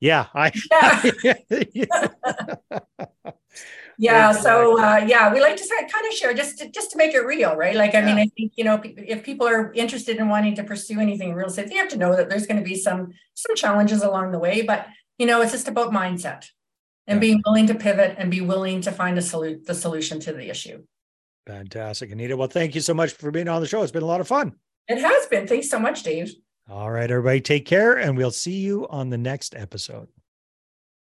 Yeah, 0.00 0.26
I. 0.34 0.52
Yeah. 1.72 2.08
yeah 3.98 4.30
so 4.30 4.78
uh, 4.78 5.02
yeah 5.08 5.32
we 5.32 5.40
like 5.40 5.56
to 5.56 5.66
kind 5.66 6.06
of 6.06 6.12
share 6.12 6.34
just 6.34 6.58
to, 6.58 6.70
just 6.70 6.90
to 6.90 6.98
make 6.98 7.14
it 7.14 7.20
real 7.20 7.56
right 7.56 7.74
like 7.74 7.94
i 7.94 8.00
yeah. 8.00 8.04
mean 8.04 8.18
i 8.18 8.26
think 8.36 8.52
you 8.56 8.62
know 8.62 8.78
if 8.84 9.24
people 9.24 9.48
are 9.48 9.72
interested 9.72 10.18
in 10.18 10.28
wanting 10.28 10.54
to 10.54 10.62
pursue 10.62 11.00
anything 11.00 11.30
in 11.30 11.34
real 11.34 11.46
estate 11.46 11.70
they 11.70 11.76
have 11.76 11.88
to 11.88 11.96
know 11.96 12.14
that 12.14 12.28
there's 12.28 12.46
going 12.46 12.58
to 12.58 12.62
be 12.62 12.74
some 12.74 13.10
some 13.32 13.56
challenges 13.56 14.02
along 14.02 14.32
the 14.32 14.38
way 14.38 14.60
but 14.60 14.86
you 15.16 15.24
know 15.24 15.40
it's 15.40 15.52
just 15.52 15.66
about 15.66 15.92
mindset 15.92 16.44
and 17.06 17.20
being 17.20 17.42
willing 17.46 17.66
to 17.66 17.74
pivot 17.74 18.16
and 18.18 18.30
be 18.30 18.40
willing 18.40 18.80
to 18.82 18.92
find 18.92 19.16
a 19.18 19.20
solu- 19.20 19.64
the 19.64 19.74
solution 19.74 20.20
to 20.20 20.32
the 20.32 20.48
issue. 20.48 20.82
Fantastic, 21.46 22.10
Anita. 22.10 22.36
Well, 22.36 22.48
thank 22.48 22.74
you 22.74 22.80
so 22.80 22.94
much 22.94 23.12
for 23.12 23.30
being 23.30 23.48
on 23.48 23.60
the 23.60 23.68
show. 23.68 23.82
It's 23.82 23.92
been 23.92 24.02
a 24.02 24.06
lot 24.06 24.20
of 24.20 24.26
fun. 24.26 24.54
It 24.88 24.98
has 24.98 25.26
been. 25.26 25.46
Thanks 25.46 25.70
so 25.70 25.78
much, 25.78 26.02
Dave. 26.02 26.32
All 26.68 26.90
right, 26.90 27.08
everybody, 27.10 27.40
take 27.40 27.64
care, 27.64 27.96
and 27.96 28.16
we'll 28.16 28.32
see 28.32 28.58
you 28.58 28.88
on 28.88 29.10
the 29.10 29.18
next 29.18 29.54
episode. 29.54 30.08